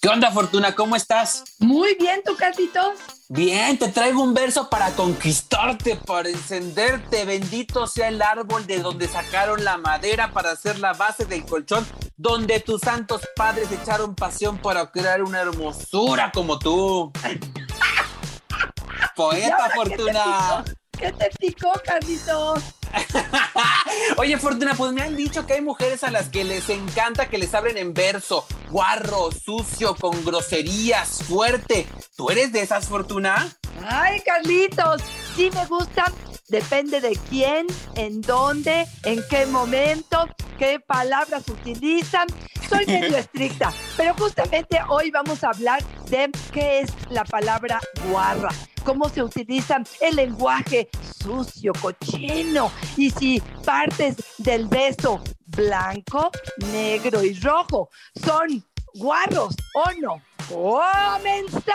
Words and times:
¿Qué 0.00 0.08
onda, 0.08 0.30
Fortuna? 0.30 0.74
¿Cómo 0.74 0.96
estás? 0.96 1.44
Muy 1.58 1.94
bien, 1.96 2.22
¿tú, 2.24 2.34
Carlitos? 2.34 2.94
Bien, 3.28 3.78
te 3.78 3.88
traigo 3.88 4.22
un 4.22 4.32
verso 4.32 4.70
para 4.70 4.92
conquistarte, 4.92 5.96
para 5.96 6.30
encenderte. 6.30 7.26
Bendito 7.26 7.86
sea 7.86 8.08
el 8.08 8.22
árbol 8.22 8.66
de 8.66 8.78
donde 8.78 9.08
sacaron 9.08 9.62
la 9.62 9.76
madera 9.76 10.30
para 10.32 10.52
hacer 10.52 10.78
la 10.78 10.94
base 10.94 11.26
del 11.26 11.44
colchón, 11.44 11.86
donde 12.16 12.60
tus 12.60 12.80
santos 12.80 13.20
padres 13.36 13.70
echaron 13.72 14.14
pasión 14.14 14.56
para 14.56 14.90
crear 14.90 15.22
una 15.22 15.40
hermosura 15.42 16.32
como 16.32 16.58
tú. 16.58 17.12
Poeta, 19.14 19.68
Fortuna. 19.74 20.64
¿Qué 20.98 21.12
te 21.12 21.30
picó, 21.38 21.72
Carlitos? 21.84 22.79
Oye, 24.16 24.38
Fortuna, 24.38 24.74
pues 24.76 24.92
me 24.92 25.02
han 25.02 25.16
dicho 25.16 25.46
que 25.46 25.54
hay 25.54 25.60
mujeres 25.60 26.04
a 26.04 26.10
las 26.10 26.28
que 26.28 26.44
les 26.44 26.68
encanta 26.68 27.28
que 27.28 27.38
les 27.38 27.54
hablen 27.54 27.76
en 27.76 27.94
verso, 27.94 28.46
guarro, 28.70 29.30
sucio, 29.32 29.94
con 29.94 30.24
groserías, 30.24 31.22
fuerte. 31.24 31.86
¿Tú 32.16 32.30
eres 32.30 32.52
de 32.52 32.62
esas, 32.62 32.86
Fortuna? 32.86 33.48
Ay, 33.88 34.20
Carlitos, 34.20 35.02
sí 35.36 35.50
me 35.54 35.66
gustan. 35.66 36.12
Depende 36.48 37.00
de 37.00 37.18
quién, 37.28 37.66
en 37.94 38.20
dónde, 38.20 38.86
en 39.04 39.22
qué 39.30 39.46
momento, 39.46 40.28
qué 40.58 40.80
palabras 40.80 41.48
utilizan. 41.48 42.26
Soy 42.68 42.86
medio 42.86 43.16
estricta, 43.18 43.72
pero 43.96 44.14
justamente 44.14 44.80
hoy 44.88 45.10
vamos 45.10 45.44
a 45.44 45.50
hablar 45.50 45.82
de 46.08 46.30
qué 46.52 46.80
es 46.80 46.90
la 47.08 47.24
palabra 47.24 47.80
guarra 48.10 48.50
cómo 48.84 49.08
se 49.08 49.22
utiliza 49.22 49.82
el 50.00 50.16
lenguaje 50.16 50.88
sucio, 51.22 51.72
cochino, 51.80 52.72
y 52.96 53.10
si 53.10 53.40
partes 53.64 54.16
del 54.38 54.66
beso 54.66 55.22
blanco, 55.46 56.30
negro 56.72 57.22
y 57.22 57.34
rojo 57.34 57.90
son 58.14 58.64
guarros 58.94 59.54
o 59.74 59.84
no. 60.00 60.22
¡Comenzamos! 60.48 61.70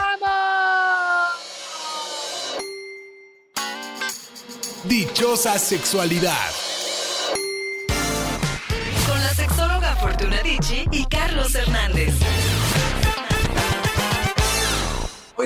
Dichosa 4.84 5.58
sexualidad. 5.58 6.52
Con 9.08 9.20
la 9.20 9.34
sexóloga 9.34 9.96
Fortuna 9.96 10.42
Dicci 10.44 10.86
y 10.92 11.06
Carlos 11.06 11.56
Hernández. 11.56 12.25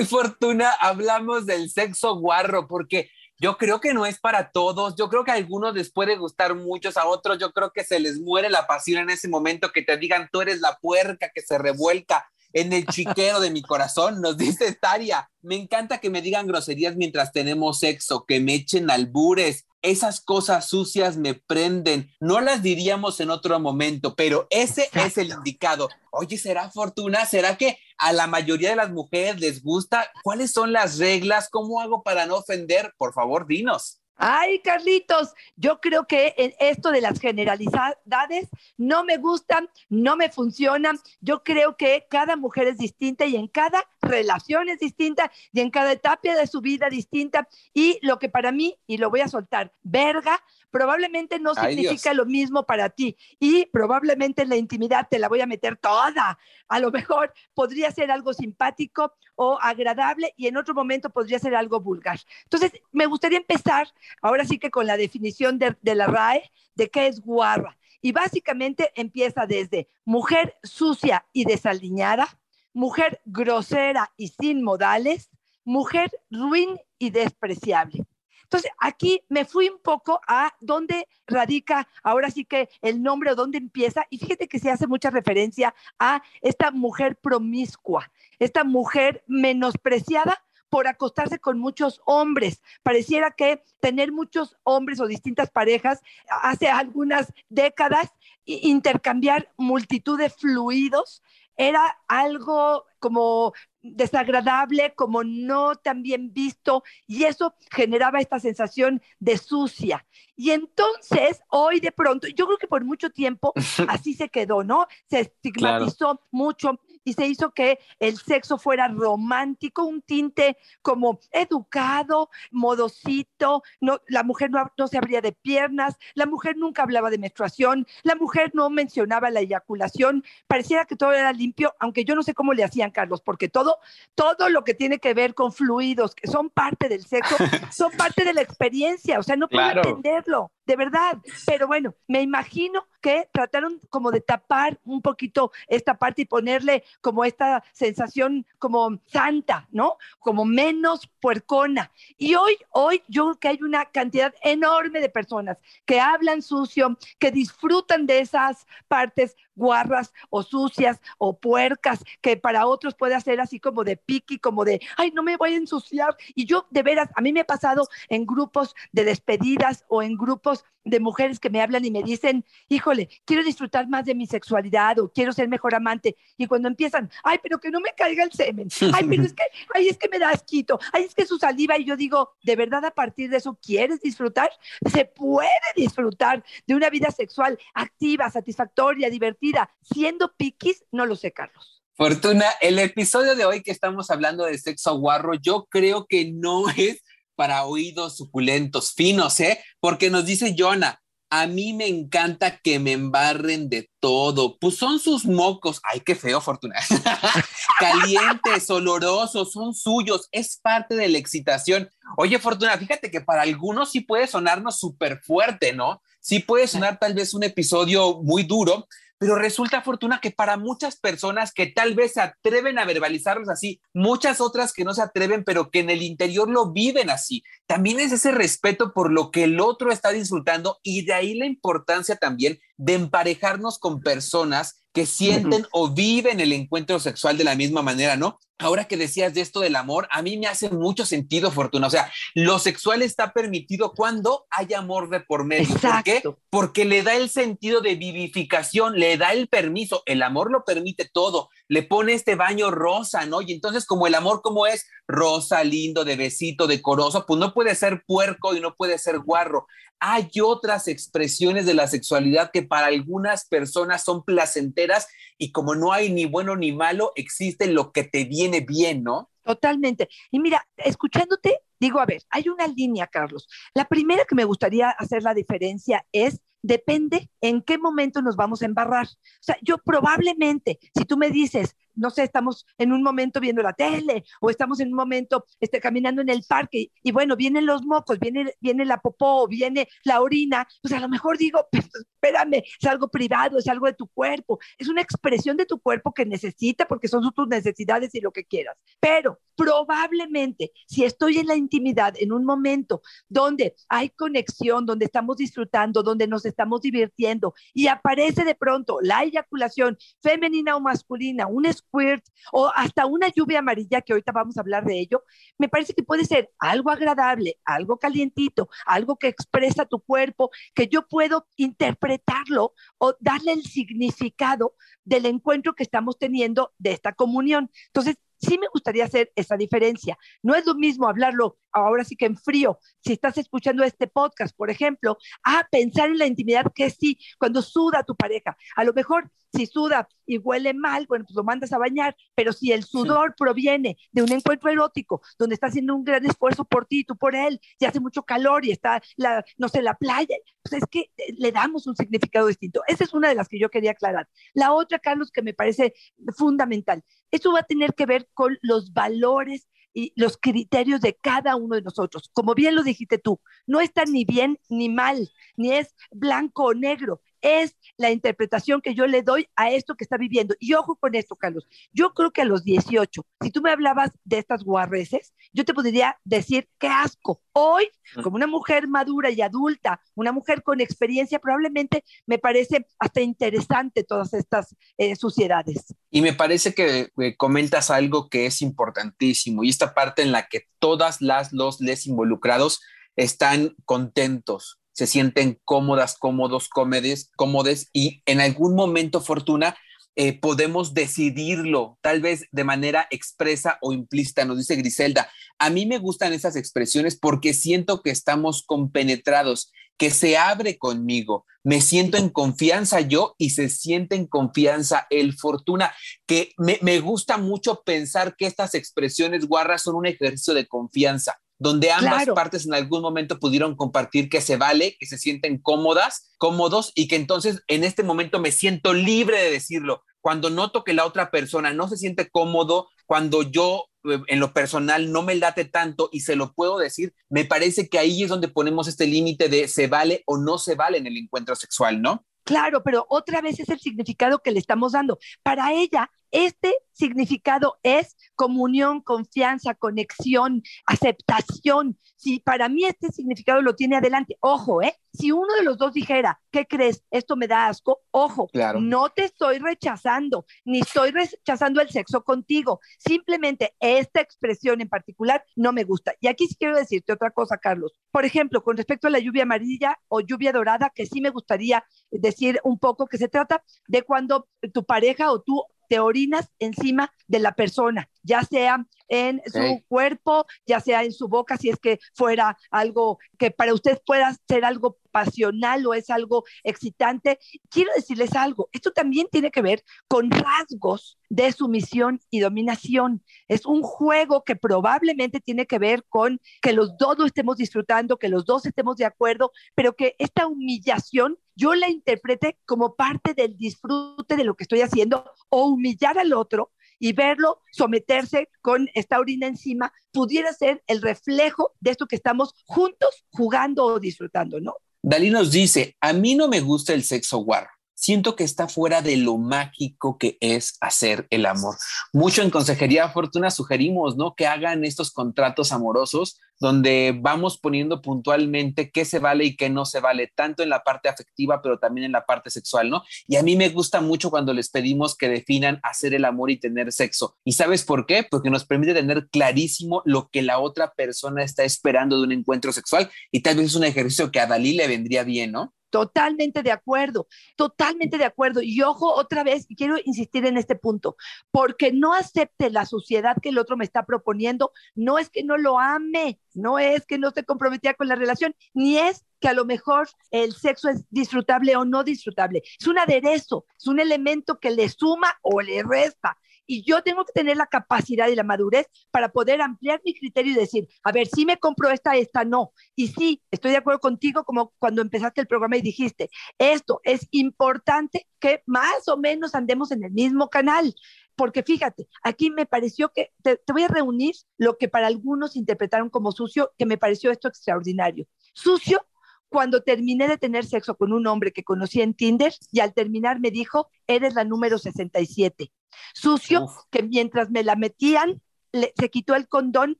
Fortuna, 0.04 0.70
hablamos 0.80 1.46
del 1.46 1.70
sexo 1.70 2.16
guarro, 2.16 2.66
porque 2.66 3.10
yo 3.40 3.56
creo 3.56 3.80
que 3.80 3.94
no 3.94 4.04
es 4.04 4.20
para 4.20 4.50
todos. 4.50 4.94
Yo 4.96 5.08
creo 5.08 5.24
que 5.24 5.30
a 5.30 5.34
algunos 5.34 5.74
les 5.74 5.90
puede 5.90 6.16
gustar 6.16 6.54
muchos, 6.54 6.96
a 6.96 7.06
otros 7.06 7.38
yo 7.38 7.52
creo 7.52 7.72
que 7.72 7.84
se 7.84 7.98
les 7.98 8.20
muere 8.20 8.50
la 8.50 8.66
pasión 8.66 9.02
en 9.02 9.10
ese 9.10 9.28
momento 9.28 9.72
que 9.72 9.82
te 9.82 9.96
digan 9.96 10.28
tú 10.30 10.42
eres 10.42 10.60
la 10.60 10.76
puerca 10.80 11.30
que 11.34 11.40
se 11.40 11.56
revuelca 11.56 12.30
en 12.52 12.72
el 12.72 12.86
chiquero 12.86 13.40
de 13.40 13.50
mi 13.50 13.62
corazón, 13.62 14.20
nos 14.20 14.36
dice 14.36 14.74
Taria. 14.74 15.30
Me 15.42 15.56
encanta 15.56 15.98
que 15.98 16.10
me 16.10 16.22
digan 16.22 16.46
groserías 16.46 16.96
mientras 16.96 17.32
tenemos 17.32 17.78
sexo, 17.78 18.24
que 18.26 18.40
me 18.40 18.54
echen 18.54 18.90
albures. 18.90 19.64
Esas 19.82 20.20
cosas 20.20 20.68
sucias 20.68 21.16
me 21.16 21.32
prenden. 21.32 22.10
No 22.20 22.42
las 22.42 22.62
diríamos 22.62 23.18
en 23.20 23.30
otro 23.30 23.58
momento, 23.58 24.14
pero 24.14 24.46
ese 24.50 24.90
es 24.92 25.16
el 25.16 25.30
indicado. 25.30 25.88
Oye, 26.10 26.36
¿será 26.36 26.70
fortuna? 26.70 27.24
¿Será 27.24 27.56
que 27.56 27.78
a 28.00 28.12
la 28.12 28.26
mayoría 28.26 28.70
de 28.70 28.76
las 28.76 28.90
mujeres 28.90 29.38
les 29.38 29.62
gusta? 29.62 30.10
¿Cuáles 30.22 30.52
son 30.52 30.72
las 30.72 30.98
reglas? 30.98 31.48
¿Cómo 31.50 31.80
hago 31.80 32.02
para 32.02 32.26
no 32.26 32.36
ofender? 32.36 32.92
Por 32.96 33.12
favor, 33.12 33.46
dinos. 33.46 34.00
Ay, 34.22 34.60
Carlitos, 34.60 35.32
yo 35.56 35.80
creo 35.80 36.06
que 36.06 36.34
esto 36.58 36.90
de 36.90 37.00
las 37.00 37.18
generalidades 37.18 38.50
no 38.76 39.02
me 39.02 39.16
gustan, 39.16 39.70
no 39.88 40.14
me 40.14 40.28
funcionan. 40.28 40.98
Yo 41.22 41.42
creo 41.42 41.78
que 41.78 42.06
cada 42.10 42.36
mujer 42.36 42.66
es 42.66 42.76
distinta 42.76 43.24
y 43.24 43.36
en 43.36 43.48
cada 43.48 43.82
relación 44.02 44.68
es 44.68 44.78
distinta 44.78 45.32
y 45.54 45.60
en 45.60 45.70
cada 45.70 45.92
etapa 45.92 46.34
de 46.34 46.46
su 46.46 46.60
vida 46.60 46.90
distinta. 46.90 47.48
Y 47.72 47.98
lo 48.02 48.18
que 48.18 48.28
para 48.28 48.52
mí, 48.52 48.78
y 48.86 48.98
lo 48.98 49.08
voy 49.08 49.20
a 49.20 49.28
soltar, 49.28 49.72
verga, 49.82 50.38
probablemente 50.70 51.38
no 51.38 51.54
significa 51.54 52.14
lo 52.14 52.26
mismo 52.26 52.64
para 52.64 52.90
ti 52.90 53.16
y 53.38 53.66
probablemente 53.66 54.42
en 54.42 54.48
la 54.48 54.56
intimidad 54.56 55.08
te 55.10 55.18
la 55.18 55.28
voy 55.28 55.40
a 55.40 55.46
meter 55.46 55.76
toda. 55.76 56.38
A 56.68 56.78
lo 56.80 56.90
mejor 56.90 57.32
podría 57.54 57.90
ser 57.90 58.10
algo 58.10 58.32
simpático 58.32 59.14
o 59.34 59.58
agradable 59.60 60.34
y 60.36 60.46
en 60.46 60.56
otro 60.56 60.74
momento 60.74 61.10
podría 61.10 61.38
ser 61.38 61.54
algo 61.54 61.80
vulgar. 61.80 62.20
Entonces, 62.44 62.72
me 62.92 63.06
gustaría 63.06 63.38
empezar 63.38 63.88
ahora 64.22 64.44
sí 64.44 64.58
que 64.58 64.70
con 64.70 64.86
la 64.86 64.96
definición 64.96 65.58
de, 65.58 65.76
de 65.82 65.94
la 65.94 66.06
RAE 66.06 66.50
de 66.74 66.90
qué 66.90 67.06
es 67.06 67.20
guarra. 67.20 67.76
Y 68.02 68.12
básicamente 68.12 68.92
empieza 68.94 69.46
desde 69.46 69.88
mujer 70.04 70.56
sucia 70.62 71.26
y 71.32 71.44
desaliñada, 71.44 72.38
mujer 72.72 73.20
grosera 73.26 74.10
y 74.16 74.28
sin 74.28 74.62
modales, 74.62 75.30
mujer 75.64 76.10
ruin 76.30 76.78
y 76.98 77.10
despreciable. 77.10 78.06
Entonces, 78.50 78.72
aquí 78.78 79.22
me 79.28 79.44
fui 79.44 79.68
un 79.68 79.78
poco 79.78 80.20
a 80.26 80.52
dónde 80.60 81.06
radica 81.28 81.86
ahora 82.02 82.32
sí 82.32 82.44
que 82.44 82.68
el 82.82 83.00
nombre 83.00 83.30
o 83.30 83.36
dónde 83.36 83.58
empieza. 83.58 84.06
Y 84.10 84.18
fíjate 84.18 84.48
que 84.48 84.58
se 84.58 84.72
hace 84.72 84.88
mucha 84.88 85.08
referencia 85.08 85.72
a 86.00 86.20
esta 86.40 86.72
mujer 86.72 87.14
promiscua, 87.14 88.10
esta 88.40 88.64
mujer 88.64 89.22
menospreciada 89.28 90.42
por 90.68 90.88
acostarse 90.88 91.38
con 91.38 91.60
muchos 91.60 92.00
hombres. 92.06 92.60
Pareciera 92.82 93.30
que 93.30 93.62
tener 93.80 94.10
muchos 94.10 94.56
hombres 94.64 94.98
o 94.98 95.06
distintas 95.06 95.50
parejas 95.50 96.00
hace 96.28 96.68
algunas 96.68 97.32
décadas, 97.50 98.12
intercambiar 98.46 99.52
multitud 99.58 100.18
de 100.18 100.28
fluidos, 100.28 101.22
era 101.56 101.98
algo 102.08 102.86
como 102.98 103.52
desagradable, 103.82 104.94
como 104.94 105.24
no 105.24 105.74
tan 105.76 106.02
bien 106.02 106.32
visto, 106.32 106.82
y 107.06 107.24
eso 107.24 107.54
generaba 107.70 108.20
esta 108.20 108.38
sensación 108.38 109.00
de 109.18 109.38
sucia. 109.38 110.06
Y 110.36 110.50
entonces, 110.50 111.42
hoy 111.48 111.80
de 111.80 111.92
pronto, 111.92 112.26
yo 112.28 112.46
creo 112.46 112.58
que 112.58 112.66
por 112.66 112.84
mucho 112.84 113.10
tiempo 113.10 113.52
así 113.88 114.14
se 114.14 114.28
quedó, 114.28 114.64
¿no? 114.64 114.86
Se 115.08 115.20
estigmatizó 115.20 116.20
mucho 116.30 116.80
y 117.04 117.14
se 117.14 117.26
hizo 117.26 117.50
que 117.52 117.78
el 117.98 118.18
sexo 118.18 118.58
fuera 118.58 118.88
romántico, 118.88 119.84
un 119.84 120.02
tinte 120.02 120.56
como 120.82 121.20
educado, 121.32 122.30
modosito, 122.50 123.62
no, 123.80 124.00
la 124.08 124.22
mujer 124.22 124.50
no, 124.50 124.70
no 124.76 124.88
se 124.88 124.98
abría 124.98 125.20
de 125.20 125.32
piernas, 125.32 125.96
la 126.14 126.26
mujer 126.26 126.56
nunca 126.56 126.82
hablaba 126.82 127.10
de 127.10 127.18
menstruación, 127.18 127.86
la 128.02 128.14
mujer 128.14 128.50
no 128.54 128.70
mencionaba 128.70 129.30
la 129.30 129.40
eyaculación, 129.40 130.24
pareciera 130.46 130.84
que 130.84 130.96
todo 130.96 131.12
era 131.12 131.32
limpio, 131.32 131.74
aunque 131.78 132.04
yo 132.04 132.14
no 132.14 132.22
sé 132.22 132.34
cómo 132.34 132.52
le 132.52 132.64
hacían, 132.64 132.90
Carlos, 132.90 133.20
porque 133.22 133.48
todo, 133.48 133.78
todo 134.14 134.48
lo 134.48 134.64
que 134.64 134.74
tiene 134.74 134.98
que 134.98 135.14
ver 135.14 135.34
con 135.34 135.52
fluidos, 135.52 136.14
que 136.14 136.28
son 136.28 136.50
parte 136.50 136.88
del 136.88 137.04
sexo, 137.04 137.36
son 137.72 137.92
parte 137.92 138.24
de 138.24 138.34
la 138.34 138.42
experiencia, 138.42 139.18
o 139.18 139.22
sea, 139.22 139.36
no 139.36 139.48
puedo 139.48 139.68
entenderlo 139.68 140.52
de 140.70 140.76
verdad. 140.76 141.18
Pero 141.46 141.66
bueno, 141.66 141.96
me 142.06 142.22
imagino 142.22 142.86
que 143.00 143.28
trataron 143.32 143.80
como 143.90 144.12
de 144.12 144.20
tapar 144.20 144.78
un 144.84 145.02
poquito 145.02 145.50
esta 145.66 145.98
parte 145.98 146.22
y 146.22 146.26
ponerle 146.26 146.84
como 147.00 147.24
esta 147.24 147.64
sensación 147.72 148.46
como 148.58 149.00
santa, 149.06 149.66
¿no? 149.72 149.96
Como 150.20 150.44
menos 150.44 151.10
puercona. 151.20 151.90
Y 152.16 152.36
hoy, 152.36 152.56
hoy 152.70 153.02
yo 153.08 153.24
creo 153.24 153.38
que 153.40 153.48
hay 153.48 153.58
una 153.62 153.86
cantidad 153.86 154.32
enorme 154.42 155.00
de 155.00 155.08
personas 155.08 155.58
que 155.84 155.98
hablan 155.98 156.40
sucio, 156.40 156.96
que 157.18 157.32
disfrutan 157.32 158.06
de 158.06 158.20
esas 158.20 158.64
partes 158.86 159.36
guarras 159.60 160.12
o 160.30 160.42
sucias 160.42 161.00
o 161.18 161.38
puercas, 161.38 162.02
que 162.20 162.36
para 162.36 162.66
otros 162.66 162.94
puede 162.94 163.14
hacer 163.14 163.40
así 163.40 163.60
como 163.60 163.84
de 163.84 163.96
piqui, 163.96 164.38
como 164.38 164.64
de, 164.64 164.80
ay, 164.96 165.12
no 165.12 165.22
me 165.22 165.36
voy 165.36 165.52
a 165.54 165.56
ensuciar. 165.56 166.16
Y 166.34 166.46
yo, 166.46 166.66
de 166.70 166.82
veras, 166.82 167.10
a 167.14 167.20
mí 167.20 167.32
me 167.32 167.40
ha 167.40 167.44
pasado 167.44 167.86
en 168.08 168.26
grupos 168.26 168.74
de 168.90 169.04
despedidas 169.04 169.84
o 169.88 170.02
en 170.02 170.16
grupos 170.16 170.64
de 170.84 171.00
mujeres 171.00 171.38
que 171.38 171.50
me 171.50 171.60
hablan 171.60 171.84
y 171.84 171.90
me 171.90 172.02
dicen, 172.02 172.44
híjole, 172.68 173.08
quiero 173.24 173.44
disfrutar 173.44 173.88
más 173.88 174.04
de 174.04 174.14
mi 174.14 174.26
sexualidad 174.26 174.98
o 174.98 175.12
quiero 175.12 175.32
ser 175.32 175.48
mejor 175.48 175.74
amante. 175.74 176.16
Y 176.36 176.46
cuando 176.46 176.68
empiezan, 176.68 177.10
ay, 177.22 177.38
pero 177.42 177.60
que 177.60 177.70
no 177.70 177.80
me 177.80 177.90
caiga 177.96 178.24
el 178.24 178.32
semen, 178.32 178.68
ay, 178.94 179.04
pero 179.08 179.22
es 179.22 179.34
que, 179.34 179.42
ay, 179.74 179.88
es 179.88 179.98
que 179.98 180.08
me 180.08 180.18
da 180.18 180.30
asquito, 180.30 180.78
ay, 180.92 181.04
es 181.04 181.14
que 181.14 181.26
su 181.26 181.38
saliva. 181.38 181.78
Y 181.78 181.84
yo 181.84 181.96
digo, 181.96 182.32
¿de 182.42 182.56
verdad 182.56 182.84
a 182.84 182.90
partir 182.90 183.30
de 183.30 183.36
eso 183.36 183.58
quieres 183.62 184.00
disfrutar? 184.00 184.50
Se 184.90 185.04
puede 185.04 185.48
disfrutar 185.76 186.42
de 186.66 186.74
una 186.74 186.88
vida 186.88 187.10
sexual 187.10 187.58
activa, 187.74 188.30
satisfactoria, 188.30 189.10
divertida 189.10 189.49
siendo 189.82 190.32
piquis, 190.36 190.84
no 190.90 191.06
lo 191.06 191.16
sé, 191.16 191.32
Carlos. 191.32 191.82
Fortuna, 191.94 192.46
el 192.60 192.78
episodio 192.78 193.34
de 193.34 193.44
hoy 193.44 193.62
que 193.62 193.70
estamos 193.70 194.10
hablando 194.10 194.44
de 194.44 194.58
sexo 194.58 194.98
guarro, 194.98 195.34
yo 195.34 195.66
creo 195.70 196.06
que 196.06 196.32
no 196.32 196.68
es 196.76 197.02
para 197.34 197.64
oídos 197.64 198.16
suculentos, 198.16 198.94
finos, 198.94 199.40
¿eh? 199.40 199.62
Porque 199.80 200.10
nos 200.10 200.26
dice 200.26 200.54
Jonah, 200.56 201.00
a 201.30 201.46
mí 201.46 201.72
me 201.72 201.86
encanta 201.86 202.58
que 202.58 202.80
me 202.80 202.92
embarren 202.92 203.68
de 203.68 203.88
todo. 204.00 204.58
Pues 204.58 204.76
son 204.76 204.98
sus 204.98 205.24
mocos. 205.24 205.80
Ay, 205.84 206.00
qué 206.00 206.16
feo, 206.16 206.40
Fortuna. 206.40 206.74
Calientes, 207.78 208.68
olorosos, 208.68 209.52
son 209.52 209.72
suyos. 209.72 210.28
Es 210.32 210.58
parte 210.60 210.96
de 210.96 211.08
la 211.08 211.18
excitación. 211.18 211.88
Oye, 212.16 212.40
Fortuna, 212.40 212.76
fíjate 212.76 213.12
que 213.12 213.20
para 213.20 213.42
algunos 213.42 213.92
sí 213.92 214.00
puede 214.00 214.26
sonarnos 214.26 214.80
súper 214.80 215.20
fuerte, 215.22 215.72
¿no? 215.72 216.02
Sí 216.20 216.40
puede 216.40 216.66
sonar 216.66 216.98
tal 216.98 217.14
vez 217.14 217.32
un 217.32 217.44
episodio 217.44 218.20
muy 218.22 218.42
duro, 218.42 218.88
pero 219.20 219.36
resulta 219.36 219.82
fortuna 219.82 220.18
que 220.18 220.30
para 220.30 220.56
muchas 220.56 220.98
personas 220.98 221.52
que 221.52 221.66
tal 221.66 221.94
vez 221.94 222.14
se 222.14 222.22
atreven 222.22 222.78
a 222.78 222.86
verbalizarlos 222.86 223.50
así, 223.50 223.78
muchas 223.92 224.40
otras 224.40 224.72
que 224.72 224.82
no 224.82 224.94
se 224.94 225.02
atreven, 225.02 225.44
pero 225.44 225.70
que 225.70 225.80
en 225.80 225.90
el 225.90 226.00
interior 226.00 226.48
lo 226.48 226.72
viven 226.72 227.10
así, 227.10 227.44
también 227.66 228.00
es 228.00 228.12
ese 228.12 228.32
respeto 228.32 228.94
por 228.94 229.12
lo 229.12 229.30
que 229.30 229.44
el 229.44 229.60
otro 229.60 229.92
está 229.92 230.10
disfrutando 230.10 230.78
y 230.82 231.04
de 231.04 231.12
ahí 231.12 231.34
la 231.34 231.44
importancia 231.44 232.16
también 232.16 232.60
de 232.78 232.94
emparejarnos 232.94 233.78
con 233.78 234.00
personas 234.00 234.79
que 234.92 235.06
sienten 235.06 235.66
o 235.72 235.90
viven 235.90 236.40
el 236.40 236.52
encuentro 236.52 236.98
sexual 236.98 237.38
de 237.38 237.44
la 237.44 237.54
misma 237.54 237.82
manera, 237.82 238.16
¿no? 238.16 238.38
Ahora 238.58 238.84
que 238.84 238.98
decías 238.98 239.32
de 239.32 239.40
esto 239.40 239.60
del 239.60 239.74
amor, 239.74 240.06
a 240.10 240.20
mí 240.20 240.36
me 240.36 240.46
hace 240.46 240.68
mucho 240.68 241.06
sentido, 241.06 241.50
Fortuna. 241.50 241.86
O 241.86 241.90
sea, 241.90 242.12
lo 242.34 242.58
sexual 242.58 243.00
está 243.00 243.32
permitido 243.32 243.94
cuando 243.94 244.44
hay 244.50 244.74
amor 244.74 245.08
de 245.08 245.20
por 245.20 245.46
medio. 245.46 245.74
¿Por 245.80 246.02
qué? 246.02 246.22
Porque 246.50 246.84
le 246.84 247.02
da 247.02 247.16
el 247.16 247.30
sentido 247.30 247.80
de 247.80 247.94
vivificación, 247.94 248.98
le 248.98 249.16
da 249.16 249.32
el 249.32 249.48
permiso. 249.48 250.02
El 250.04 250.22
amor 250.22 250.50
lo 250.50 250.64
permite 250.64 251.08
todo. 251.10 251.48
Le 251.68 251.82
pone 251.82 252.12
este 252.12 252.34
baño 252.34 252.70
rosa, 252.70 253.24
¿no? 253.24 253.40
Y 253.40 253.52
entonces, 253.52 253.86
como 253.86 254.06
el 254.06 254.14
amor, 254.14 254.42
como 254.42 254.66
es 254.66 254.86
rosa, 255.08 255.64
lindo, 255.64 256.04
de 256.04 256.16
besito, 256.16 256.66
decoroso, 256.66 257.24
pues 257.26 257.40
no 257.40 257.54
puede 257.54 257.74
ser 257.74 258.02
puerco 258.06 258.54
y 258.54 258.60
no 258.60 258.74
puede 258.74 258.98
ser 258.98 259.20
guarro 259.20 259.66
hay 260.00 260.30
otras 260.42 260.88
expresiones 260.88 261.66
de 261.66 261.74
la 261.74 261.86
sexualidad 261.86 262.50
que 262.50 262.62
para 262.62 262.86
algunas 262.86 263.46
personas 263.46 264.02
son 264.02 264.24
placenteras 264.24 265.06
y 265.38 265.52
como 265.52 265.74
no 265.74 265.92
hay 265.92 266.10
ni 266.10 266.24
bueno 266.24 266.56
ni 266.56 266.72
malo, 266.72 267.12
existe 267.14 267.66
lo 267.66 267.92
que 267.92 268.04
te 268.04 268.24
viene 268.24 268.60
bien, 268.60 269.04
¿no? 269.04 269.30
Totalmente. 269.44 270.08
Y 270.30 270.40
mira, 270.40 270.66
escuchándote, 270.76 271.60
digo, 271.78 272.00
a 272.00 272.06
ver, 272.06 272.22
hay 272.30 272.48
una 272.48 272.66
línea, 272.66 273.06
Carlos. 273.06 273.46
La 273.74 273.84
primera 273.84 274.24
que 274.24 274.34
me 274.34 274.44
gustaría 274.44 274.90
hacer 274.90 275.22
la 275.22 275.34
diferencia 275.34 276.04
es 276.12 276.40
depende 276.62 277.30
en 277.40 277.62
qué 277.62 277.78
momento 277.78 278.22
nos 278.22 278.36
vamos 278.36 278.62
a 278.62 278.66
embarrar. 278.66 279.06
O 279.06 279.42
sea, 279.42 279.56
yo 279.62 279.78
probablemente, 279.78 280.78
si 280.94 281.04
tú 281.04 281.16
me 281.16 281.30
dices, 281.30 281.76
no 281.94 282.10
sé, 282.10 282.24
estamos 282.24 282.66
en 282.78 282.92
un 282.92 283.02
momento 283.02 283.40
viendo 283.40 283.62
la 283.62 283.72
tele 283.72 284.24
o 284.40 284.50
estamos 284.50 284.80
en 284.80 284.88
un 284.88 284.94
momento 284.94 285.44
este, 285.60 285.80
caminando 285.80 286.22
en 286.22 286.28
el 286.28 286.44
parque 286.48 286.90
y, 287.02 287.12
bueno, 287.12 287.36
vienen 287.36 287.66
los 287.66 287.84
mocos, 287.84 288.18
viene, 288.18 288.54
viene 288.60 288.84
la 288.84 288.98
popó, 288.98 289.46
viene 289.48 289.88
la 290.04 290.20
orina, 290.20 290.66
pues 290.82 290.94
a 290.94 291.00
lo 291.00 291.08
mejor 291.08 291.38
digo, 291.38 291.66
pues, 291.72 291.88
espérame, 291.94 292.62
es 292.80 292.86
algo 292.88 293.08
privado, 293.08 293.58
es 293.58 293.68
algo 293.68 293.86
de 293.86 293.94
tu 293.94 294.08
cuerpo, 294.08 294.58
es 294.78 294.88
una 294.88 295.02
expresión 295.02 295.56
de 295.56 295.66
tu 295.66 295.80
cuerpo 295.80 296.12
que 296.12 296.26
necesita 296.26 296.86
porque 296.86 297.08
son 297.08 297.30
tus 297.32 297.48
necesidades 297.48 298.14
y 298.14 298.20
lo 298.20 298.32
que 298.32 298.44
quieras. 298.44 298.76
Pero 298.98 299.38
probablemente 299.56 300.72
si 300.86 301.04
estoy 301.04 301.38
en 301.38 301.46
la 301.46 301.54
intimidad, 301.54 302.14
en 302.16 302.32
un 302.32 302.44
momento 302.44 303.02
donde 303.28 303.74
hay 303.88 304.08
conexión, 304.10 304.86
donde 304.86 305.04
estamos 305.04 305.36
disfrutando, 305.36 306.02
donde 306.02 306.26
nos 306.26 306.46
estamos 306.46 306.80
divirtiendo 306.80 307.54
y 307.74 307.88
aparece 307.88 308.44
de 308.44 308.54
pronto 308.54 308.98
la 309.02 309.22
eyaculación 309.22 309.98
femenina 310.22 310.76
o 310.76 310.80
masculina, 310.80 311.46
un 311.46 311.66
squirt 311.80 312.24
o 312.52 312.70
hasta 312.74 313.06
una 313.06 313.28
lluvia 313.28 313.58
amarilla, 313.58 314.00
que 314.00 314.12
ahorita 314.12 314.32
vamos 314.32 314.56
a 314.56 314.60
hablar 314.60 314.84
de 314.84 314.98
ello, 314.98 315.24
me 315.58 315.68
parece 315.68 315.94
que 315.94 316.02
puede 316.02 316.24
ser 316.24 316.50
algo 316.58 316.90
agradable, 316.90 317.58
algo 317.64 317.98
calientito, 317.98 318.68
algo 318.86 319.16
que 319.16 319.28
expresa 319.28 319.84
tu 319.84 320.00
cuerpo, 320.00 320.50
que 320.74 320.86
yo 320.86 321.06
puedo 321.08 321.46
interpretarlo 321.56 322.74
o 322.98 323.14
darle 323.20 323.52
el 323.52 323.62
significado 323.64 324.74
del 325.04 325.26
encuentro 325.26 325.74
que 325.74 325.82
estamos 325.82 326.18
teniendo 326.18 326.72
de 326.78 326.92
esta 326.92 327.12
comunión. 327.12 327.70
Entonces, 327.86 328.16
sí 328.40 328.58
me 328.58 328.68
gustaría 328.72 329.04
hacer 329.04 329.32
esa 329.36 329.56
diferencia. 329.56 330.18
No 330.42 330.54
es 330.54 330.66
lo 330.66 330.74
mismo 330.74 331.08
hablarlo 331.08 331.58
ahora 331.72 332.04
sí 332.04 332.16
que 332.16 332.26
en 332.26 332.36
frío, 332.36 332.78
si 333.00 333.12
estás 333.12 333.38
escuchando 333.38 333.84
este 333.84 334.06
podcast, 334.06 334.56
por 334.56 334.70
ejemplo, 334.70 335.18
a 335.44 335.66
pensar 335.70 336.10
en 336.10 336.18
la 336.18 336.26
intimidad 336.26 336.66
que 336.74 336.90
sí, 336.90 337.18
cuando 337.38 337.62
suda 337.62 338.02
tu 338.02 338.16
pareja. 338.16 338.56
A 338.76 338.84
lo 338.84 338.92
mejor 338.92 339.30
si 339.52 339.66
suda 339.66 340.08
y 340.26 340.38
huele 340.38 340.74
mal, 340.74 341.06
bueno, 341.08 341.24
pues 341.24 341.34
lo 341.34 341.42
mandas 341.42 341.72
a 341.72 341.78
bañar, 341.78 342.16
pero 342.34 342.52
si 342.52 342.72
el 342.72 342.84
sudor 342.84 343.34
proviene 343.36 343.96
de 344.12 344.22
un 344.22 344.30
encuentro 344.30 344.70
erótico 344.70 345.22
donde 345.38 345.54
está 345.54 345.66
haciendo 345.66 345.94
un 345.94 346.04
gran 346.04 346.24
esfuerzo 346.24 346.64
por 346.64 346.86
ti, 346.86 347.04
tú 347.04 347.16
por 347.16 347.34
él, 347.34 347.60
y 347.78 347.84
hace 347.84 348.00
mucho 348.00 348.22
calor 348.22 348.64
y 348.64 348.70
está, 348.70 349.02
la, 349.16 349.44
no 349.58 349.68
sé, 349.68 349.82
la 349.82 349.94
playa, 349.94 350.36
pues 350.62 350.82
es 350.82 350.88
que 350.88 351.10
eh, 351.16 351.34
le 351.36 351.50
damos 351.50 351.86
un 351.86 351.96
significado 351.96 352.46
distinto. 352.46 352.82
Esa 352.86 353.04
es 353.04 353.12
una 353.12 353.28
de 353.28 353.34
las 353.34 353.48
que 353.48 353.58
yo 353.58 353.70
quería 353.70 353.90
aclarar. 353.92 354.28
La 354.54 354.72
otra, 354.72 354.98
Carlos, 354.98 355.30
que 355.32 355.42
me 355.42 355.54
parece 355.54 355.94
fundamental, 356.36 357.02
eso 357.30 357.52
va 357.52 357.60
a 357.60 357.64
tener 357.64 357.94
que 357.94 358.06
ver 358.06 358.28
con 358.34 358.56
los 358.62 358.92
valores 358.92 359.68
y 359.92 360.12
los 360.16 360.36
criterios 360.38 361.00
de 361.00 361.16
cada 361.16 361.56
uno 361.56 361.76
de 361.76 361.82
nosotros. 361.82 362.30
Como 362.32 362.54
bien 362.54 362.74
lo 362.74 362.82
dijiste 362.82 363.18
tú, 363.18 363.40
no 363.66 363.80
está 363.80 364.04
ni 364.04 364.24
bien 364.24 364.58
ni 364.68 364.88
mal, 364.88 365.30
ni 365.56 365.72
es 365.72 365.94
blanco 366.10 366.64
o 366.66 366.74
negro, 366.74 367.20
es 367.42 367.76
la 367.96 368.10
interpretación 368.10 368.80
que 368.80 368.94
yo 368.94 369.06
le 369.06 369.22
doy 369.22 369.48
a 369.56 369.70
esto 369.70 369.94
que 369.94 370.04
está 370.04 370.16
viviendo. 370.16 370.54
Y 370.58 370.74
ojo 370.74 370.96
con 370.96 371.14
esto, 371.14 371.36
Carlos. 371.36 371.66
Yo 371.92 372.12
creo 372.12 372.30
que 372.30 372.42
a 372.42 372.44
los 372.44 372.64
18, 372.64 373.26
si 373.42 373.50
tú 373.50 373.62
me 373.62 373.70
hablabas 373.70 374.10
de 374.24 374.38
estas 374.38 374.64
guarreces, 374.64 375.34
yo 375.52 375.64
te 375.64 375.74
podría 375.74 376.18
decir 376.24 376.68
qué 376.78 376.88
asco. 376.88 377.42
Hoy, 377.52 377.88
como 378.22 378.36
una 378.36 378.46
mujer 378.46 378.88
madura 378.88 379.30
y 379.30 379.40
adulta, 379.42 380.00
una 380.14 380.32
mujer 380.32 380.62
con 380.62 380.80
experiencia, 380.80 381.38
probablemente 381.38 382.04
me 382.26 382.38
parece 382.38 382.86
hasta 382.98 383.20
interesante 383.20 384.04
todas 384.04 384.32
estas 384.34 384.74
eh, 384.98 385.16
suciedades. 385.16 385.94
Y 386.10 386.22
me 386.22 386.32
parece 386.32 386.74
que 386.74 387.10
eh, 387.18 387.36
comentas 387.36 387.90
algo 387.90 388.28
que 388.28 388.46
es 388.46 388.62
importantísimo 388.62 389.64
y 389.64 389.68
esta 389.68 389.94
parte 389.94 390.22
en 390.22 390.32
la 390.32 390.46
que 390.46 390.66
todas 390.78 391.20
las, 391.20 391.52
los, 391.52 391.80
les 391.80 392.06
involucrados 392.06 392.80
están 393.16 393.74
contentos, 393.84 394.79
se 395.00 395.06
sienten 395.06 395.58
cómodas, 395.64 396.18
cómodos, 396.18 396.68
cómodes, 396.68 397.30
cómodes 397.34 397.88
y 397.94 398.22
en 398.26 398.38
algún 398.38 398.74
momento, 398.74 399.22
Fortuna, 399.22 399.74
eh, 400.14 400.38
podemos 400.38 400.92
decidirlo, 400.92 401.96
tal 402.02 402.20
vez 402.20 402.44
de 402.52 402.64
manera 402.64 403.06
expresa 403.10 403.78
o 403.80 403.94
implícita, 403.94 404.44
nos 404.44 404.58
dice 404.58 404.76
Griselda. 404.76 405.30
A 405.58 405.70
mí 405.70 405.86
me 405.86 405.96
gustan 405.96 406.34
esas 406.34 406.54
expresiones 406.54 407.18
porque 407.18 407.54
siento 407.54 408.02
que 408.02 408.10
estamos 408.10 408.62
compenetrados, 408.62 409.72
que 409.96 410.10
se 410.10 410.36
abre 410.36 410.76
conmigo, 410.76 411.46
me 411.64 411.80
siento 411.80 412.18
en 412.18 412.28
confianza 412.28 413.00
yo 413.00 413.36
y 413.38 413.50
se 413.50 413.70
siente 413.70 414.16
en 414.16 414.26
confianza 414.26 415.06
el 415.08 415.32
Fortuna, 415.32 415.94
que 416.26 416.52
me, 416.58 416.78
me 416.82 417.00
gusta 417.00 417.38
mucho 417.38 417.80
pensar 417.86 418.36
que 418.36 418.44
estas 418.44 418.74
expresiones 418.74 419.46
guarras 419.46 419.80
son 419.80 419.94
un 419.94 420.04
ejercicio 420.04 420.52
de 420.52 420.68
confianza 420.68 421.40
donde 421.60 421.92
ambas 421.92 422.26
partes 422.34 422.66
en 422.66 422.72
algún 422.72 423.02
momento 423.02 423.38
pudieron 423.38 423.76
compartir 423.76 424.30
que 424.30 424.40
se 424.40 424.56
vale, 424.56 424.96
que 424.98 425.04
se 425.04 425.18
sienten 425.18 425.58
cómodas, 425.58 426.32
cómodos 426.38 426.90
y 426.94 427.06
que 427.06 427.16
entonces 427.16 427.62
en 427.68 427.84
este 427.84 428.02
momento 428.02 428.40
me 428.40 428.50
siento 428.50 428.94
libre 428.94 429.36
de 429.40 429.50
decirlo. 429.50 430.02
Cuando 430.22 430.48
noto 430.48 430.84
que 430.84 430.94
la 430.94 431.04
otra 431.04 431.30
persona 431.30 431.72
no 431.74 431.86
se 431.86 431.98
siente 431.98 432.30
cómodo, 432.30 432.88
cuando 433.04 433.42
yo 433.42 433.84
eh, 434.04 434.20
en 434.28 434.40
lo 434.40 434.54
personal 434.54 435.12
no 435.12 435.22
me 435.22 435.34
late 435.34 435.66
tanto 435.66 436.08
y 436.10 436.20
se 436.20 436.34
lo 436.34 436.54
puedo 436.54 436.78
decir, 436.78 437.12
me 437.28 437.44
parece 437.44 437.90
que 437.90 437.98
ahí 437.98 438.22
es 438.22 438.30
donde 438.30 438.48
ponemos 438.48 438.88
este 438.88 439.06
límite 439.06 439.50
de 439.50 439.68
se 439.68 439.86
vale 439.86 440.22
o 440.24 440.38
no 440.38 440.56
se 440.56 440.74
vale 440.76 440.96
en 440.96 441.06
el 441.06 441.18
encuentro 441.18 441.54
sexual, 441.56 442.00
¿no? 442.00 442.24
Claro, 442.44 442.82
pero 442.82 443.04
otra 443.10 443.42
vez 443.42 443.60
es 443.60 443.68
el 443.68 443.80
significado 443.80 444.38
que 444.38 444.50
le 444.50 444.60
estamos 444.60 444.92
dando. 444.92 445.18
Para 445.42 445.74
ella, 445.74 446.10
este 446.30 446.74
significado 446.92 447.78
es 447.82 448.16
comunión, 448.34 449.00
confianza, 449.00 449.74
conexión, 449.74 450.62
aceptación. 450.86 451.98
Si 452.16 452.40
para 452.40 452.68
mí 452.68 452.84
este 452.84 453.08
significado 453.08 453.62
lo 453.62 453.74
tiene 453.74 453.96
adelante, 453.96 454.36
ojo, 454.40 454.82
¿eh? 454.82 454.94
Si 455.12 455.32
uno 455.32 455.54
de 455.54 455.64
los 455.64 455.78
dos 455.78 455.92
dijera, 455.92 456.40
¿qué 456.52 456.66
crees? 456.66 457.02
Esto 457.10 457.36
me 457.36 457.48
da 457.48 457.66
asco, 457.66 458.02
ojo, 458.10 458.46
claro. 458.48 458.80
no 458.80 459.08
te 459.08 459.24
estoy 459.24 459.58
rechazando, 459.58 460.44
ni 460.64 460.80
estoy 460.80 461.10
rechazando 461.10 461.80
el 461.80 461.88
sexo 461.88 462.22
contigo. 462.22 462.80
Simplemente 462.98 463.74
esta 463.80 464.20
expresión 464.20 464.80
en 464.80 464.88
particular 464.88 465.42
no 465.56 465.72
me 465.72 465.84
gusta. 465.84 466.14
Y 466.20 466.28
aquí 466.28 466.46
sí 466.46 466.54
quiero 466.54 466.76
decirte 466.76 467.12
otra 467.12 467.30
cosa, 467.30 467.58
Carlos. 467.58 467.92
Por 468.12 468.24
ejemplo, 468.24 468.62
con 468.62 468.76
respecto 468.76 469.08
a 469.08 469.10
la 469.10 469.18
lluvia 469.18 469.42
amarilla 469.42 469.98
o 470.08 470.20
lluvia 470.20 470.52
dorada, 470.52 470.92
que 470.94 471.06
sí 471.06 471.20
me 471.20 471.30
gustaría 471.30 471.84
decir 472.10 472.60
un 472.62 472.78
poco 472.78 473.06
que 473.06 473.18
se 473.18 473.28
trata 473.28 473.64
de 473.88 474.02
cuando 474.02 474.48
tu 474.72 474.84
pareja 474.84 475.32
o 475.32 475.40
tú 475.40 475.64
te 475.90 475.98
orinas 475.98 476.48
encima 476.60 477.12
de 477.26 477.40
la 477.40 477.56
persona, 477.56 478.08
ya 478.22 478.42
sea 478.42 478.86
en 479.08 479.42
su 479.46 479.82
cuerpo, 479.88 480.46
ya 480.66 480.80
sea 480.80 481.02
en 481.02 481.12
su 481.12 481.28
boca, 481.28 481.56
si 481.56 481.68
es 481.68 481.78
que 481.78 481.98
fuera 482.14 482.56
algo 482.70 483.18
que 483.38 483.50
para 483.50 483.74
usted 483.74 484.00
pueda 484.06 484.36
ser 484.48 484.64
algo 484.64 484.98
pasional 485.10 485.84
o 485.86 485.94
es 485.94 486.10
algo 486.10 486.44
excitante. 486.62 487.38
Quiero 487.68 487.90
decirles 487.94 488.34
algo, 488.34 488.68
esto 488.72 488.92
también 488.92 489.26
tiene 489.30 489.50
que 489.50 489.62
ver 489.62 489.82
con 490.08 490.30
rasgos 490.30 491.18
de 491.28 491.50
sumisión 491.52 492.20
y 492.30 492.40
dominación. 492.40 493.22
Es 493.48 493.66
un 493.66 493.82
juego 493.82 494.44
que 494.44 494.56
probablemente 494.56 495.40
tiene 495.40 495.66
que 495.66 495.78
ver 495.78 496.04
con 496.08 496.40
que 496.62 496.72
los 496.72 496.96
dos 496.96 497.18
lo 497.18 497.26
estemos 497.26 497.56
disfrutando, 497.56 498.18
que 498.18 498.28
los 498.28 498.44
dos 498.44 498.66
estemos 498.66 498.96
de 498.96 499.04
acuerdo, 499.04 499.52
pero 499.74 499.94
que 499.94 500.14
esta 500.18 500.46
humillación 500.46 501.38
yo 501.56 501.74
la 501.74 501.90
interprete 501.90 502.58
como 502.64 502.94
parte 502.94 503.34
del 503.34 503.56
disfrute 503.56 504.36
de 504.36 504.44
lo 504.44 504.54
que 504.54 504.64
estoy 504.64 504.80
haciendo 504.80 505.30
o 505.50 505.66
humillar 505.66 506.18
al 506.18 506.32
otro 506.32 506.70
y 507.00 507.12
verlo 507.12 507.60
someterse 507.72 508.48
con 508.60 508.88
esta 508.94 509.18
orina 509.18 509.48
encima 509.48 509.92
pudiera 510.12 510.52
ser 510.52 510.84
el 510.86 511.02
reflejo 511.02 511.74
de 511.80 511.90
esto 511.90 512.06
que 512.06 512.14
estamos 512.14 512.54
juntos 512.66 513.24
jugando 513.30 513.86
o 513.86 513.98
disfrutando, 513.98 514.60
¿no? 514.60 514.74
Dalí 515.02 515.30
nos 515.30 515.50
dice, 515.50 515.96
a 516.00 516.12
mí 516.12 516.34
no 516.34 516.46
me 516.46 516.60
gusta 516.60 516.92
el 516.92 517.02
sexo 517.02 517.38
guarro 517.38 517.70
siento 518.00 518.34
que 518.34 518.44
está 518.44 518.66
fuera 518.66 519.02
de 519.02 519.18
lo 519.18 519.36
mágico 519.36 520.16
que 520.18 520.38
es 520.40 520.76
hacer 520.80 521.26
el 521.30 521.44
amor. 521.44 521.76
Mucho 522.12 522.42
en 522.42 522.50
Consejería 522.50 523.10
Fortuna 523.10 523.50
sugerimos, 523.50 524.16
¿no? 524.16 524.34
Que 524.34 524.46
hagan 524.46 524.84
estos 524.84 525.12
contratos 525.12 525.70
amorosos 525.70 526.40
donde 526.58 527.18
vamos 527.18 527.58
poniendo 527.58 528.02
puntualmente 528.02 528.90
qué 528.90 529.04
se 529.06 529.18
vale 529.18 529.44
y 529.46 529.56
qué 529.56 529.70
no 529.70 529.86
se 529.86 530.00
vale, 530.00 530.30
tanto 530.34 530.62
en 530.62 530.68
la 530.68 530.82
parte 530.82 531.08
afectiva, 531.08 531.62
pero 531.62 531.78
también 531.78 532.04
en 532.04 532.12
la 532.12 532.26
parte 532.26 532.50
sexual, 532.50 532.90
¿no? 532.90 533.02
Y 533.26 533.36
a 533.36 533.42
mí 533.42 533.56
me 533.56 533.70
gusta 533.70 534.00
mucho 534.00 534.30
cuando 534.30 534.52
les 534.52 534.68
pedimos 534.68 535.16
que 535.16 535.28
definan 535.28 535.80
hacer 535.82 536.12
el 536.12 536.24
amor 536.24 536.50
y 536.50 536.58
tener 536.58 536.92
sexo. 536.92 537.36
¿Y 537.44 537.52
sabes 537.52 537.84
por 537.84 538.06
qué? 538.06 538.26
Porque 538.30 538.50
nos 538.50 538.66
permite 538.66 538.92
tener 538.92 539.28
clarísimo 539.30 540.02
lo 540.04 540.28
que 540.28 540.42
la 540.42 540.58
otra 540.58 540.92
persona 540.92 541.42
está 541.42 541.64
esperando 541.64 542.18
de 542.18 542.24
un 542.24 542.32
encuentro 542.32 542.72
sexual 542.72 543.10
y 543.30 543.40
tal 543.40 543.56
vez 543.56 543.66
es 543.66 543.74
un 543.74 543.84
ejercicio 543.84 544.30
que 544.30 544.40
a 544.40 544.46
Dalí 544.46 544.74
le 544.74 544.86
vendría 544.86 545.24
bien, 545.24 545.52
¿no? 545.52 545.74
Totalmente 545.90 546.62
de 546.62 546.70
acuerdo, 546.70 547.26
totalmente 547.56 548.16
de 548.16 548.24
acuerdo. 548.24 548.62
Y 548.62 548.80
ojo, 548.82 549.12
otra 549.12 549.42
vez, 549.42 549.66
quiero 549.76 549.96
insistir 550.04 550.46
en 550.46 550.56
este 550.56 550.76
punto, 550.76 551.16
porque 551.50 551.92
no 551.92 552.14
acepte 552.14 552.70
la 552.70 552.86
sociedad 552.86 553.36
que 553.42 553.48
el 553.48 553.58
otro 553.58 553.76
me 553.76 553.84
está 553.84 554.06
proponiendo, 554.06 554.72
no 554.94 555.18
es 555.18 555.28
que 555.30 555.42
no 555.42 555.56
lo 555.58 555.78
ame, 555.80 556.38
no 556.54 556.78
es 556.78 557.06
que 557.06 557.18
no 557.18 557.28
esté 557.28 557.44
comprometida 557.44 557.94
con 557.94 558.08
la 558.08 558.14
relación, 558.14 558.54
ni 558.72 558.98
es 558.98 559.24
que 559.40 559.48
a 559.48 559.52
lo 559.52 559.64
mejor 559.64 560.08
el 560.30 560.52
sexo 560.52 560.88
es 560.88 561.04
disfrutable 561.10 561.74
o 561.74 561.84
no 561.84 562.04
disfrutable. 562.04 562.62
Es 562.78 562.86
un 562.86 562.98
aderezo, 562.98 563.64
es 563.76 563.86
un 563.86 563.98
elemento 563.98 564.60
que 564.60 564.70
le 564.70 564.88
suma 564.88 565.38
o 565.42 565.60
le 565.60 565.82
resta 565.82 566.36
y 566.70 566.84
yo 566.84 567.02
tengo 567.02 567.24
que 567.24 567.32
tener 567.32 567.56
la 567.56 567.66
capacidad 567.66 568.28
y 568.28 568.36
la 568.36 568.44
madurez 568.44 568.86
para 569.10 569.32
poder 569.32 569.60
ampliar 569.60 570.00
mi 570.04 570.14
criterio 570.14 570.52
y 570.52 570.54
decir, 570.54 570.86
a 571.02 571.10
ver, 571.10 571.26
si 571.26 571.44
me 571.44 571.58
compro 571.58 571.90
esta, 571.90 572.14
esta 572.14 572.44
no. 572.44 572.72
Y 572.94 573.08
sí, 573.08 573.42
estoy 573.50 573.72
de 573.72 573.78
acuerdo 573.78 573.98
contigo 573.98 574.44
como 574.44 574.72
cuando 574.78 575.02
empezaste 575.02 575.40
el 575.40 575.48
programa 575.48 575.78
y 575.78 575.82
dijiste, 575.82 576.30
esto 576.58 577.00
es 577.02 577.26
importante 577.32 578.28
que 578.38 578.62
más 578.66 579.08
o 579.08 579.16
menos 579.16 579.56
andemos 579.56 579.90
en 579.90 580.04
el 580.04 580.12
mismo 580.12 580.48
canal. 580.48 580.94
Porque 581.34 581.64
fíjate, 581.64 582.06
aquí 582.22 582.50
me 582.50 582.66
pareció 582.66 583.08
que 583.08 583.32
te, 583.42 583.58
voy 583.72 583.82
a 583.82 583.88
reunir 583.88 584.36
lo 584.56 584.78
que 584.78 584.88
para 584.88 585.08
algunos 585.08 585.56
interpretaron 585.56 586.08
como 586.08 586.30
sucio, 586.30 586.70
que 586.78 586.86
me 586.86 586.98
pareció 586.98 587.32
esto 587.32 587.48
extraordinario. 587.48 588.28
Sucio 588.52 589.04
cuando 589.50 589.82
terminé 589.82 590.28
de 590.28 590.38
tener 590.38 590.64
sexo 590.64 590.96
con 590.96 591.12
un 591.12 591.26
hombre 591.26 591.52
que 591.52 591.64
conocí 591.64 592.00
en 592.00 592.14
Tinder 592.14 592.54
y 592.72 592.80
al 592.80 592.94
terminar 592.94 593.40
me 593.40 593.50
dijo, 593.50 593.90
eres 594.06 594.34
la 594.34 594.44
número 594.44 594.78
67. 594.78 595.70
Sucio, 596.14 596.66
que 596.90 597.02
mientras 597.02 597.50
me 597.50 597.64
la 597.64 597.74
metían, 597.76 598.40
se 598.72 599.10
quitó 599.10 599.34
el 599.34 599.48
condón 599.48 599.98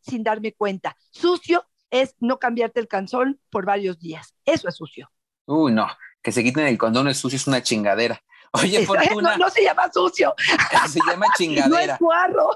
sin 0.00 0.24
darme 0.24 0.52
cuenta. 0.52 0.96
Sucio 1.10 1.64
es 1.90 2.16
no 2.18 2.38
cambiarte 2.38 2.80
el 2.80 2.88
calzón 2.88 3.40
por 3.48 3.64
varios 3.64 3.98
días. 4.00 4.34
Eso 4.44 4.68
es 4.68 4.74
sucio. 4.74 5.10
Uy, 5.46 5.72
no, 5.72 5.86
que 6.20 6.32
se 6.32 6.42
quiten 6.42 6.66
el 6.66 6.76
condón 6.76 7.06
es 7.06 7.18
sucio, 7.18 7.36
es 7.36 7.46
una 7.46 7.62
chingadera. 7.62 8.20
Oye, 8.52 8.84
Fortuna. 8.84 9.36
No, 9.36 9.48
se 9.48 9.62
llama 9.62 9.90
sucio. 9.92 10.34
Se 10.88 10.98
llama 11.06 11.26
chingadera. 11.36 11.68
No 11.70 11.78
es 11.78 11.98
guarro. 11.98 12.50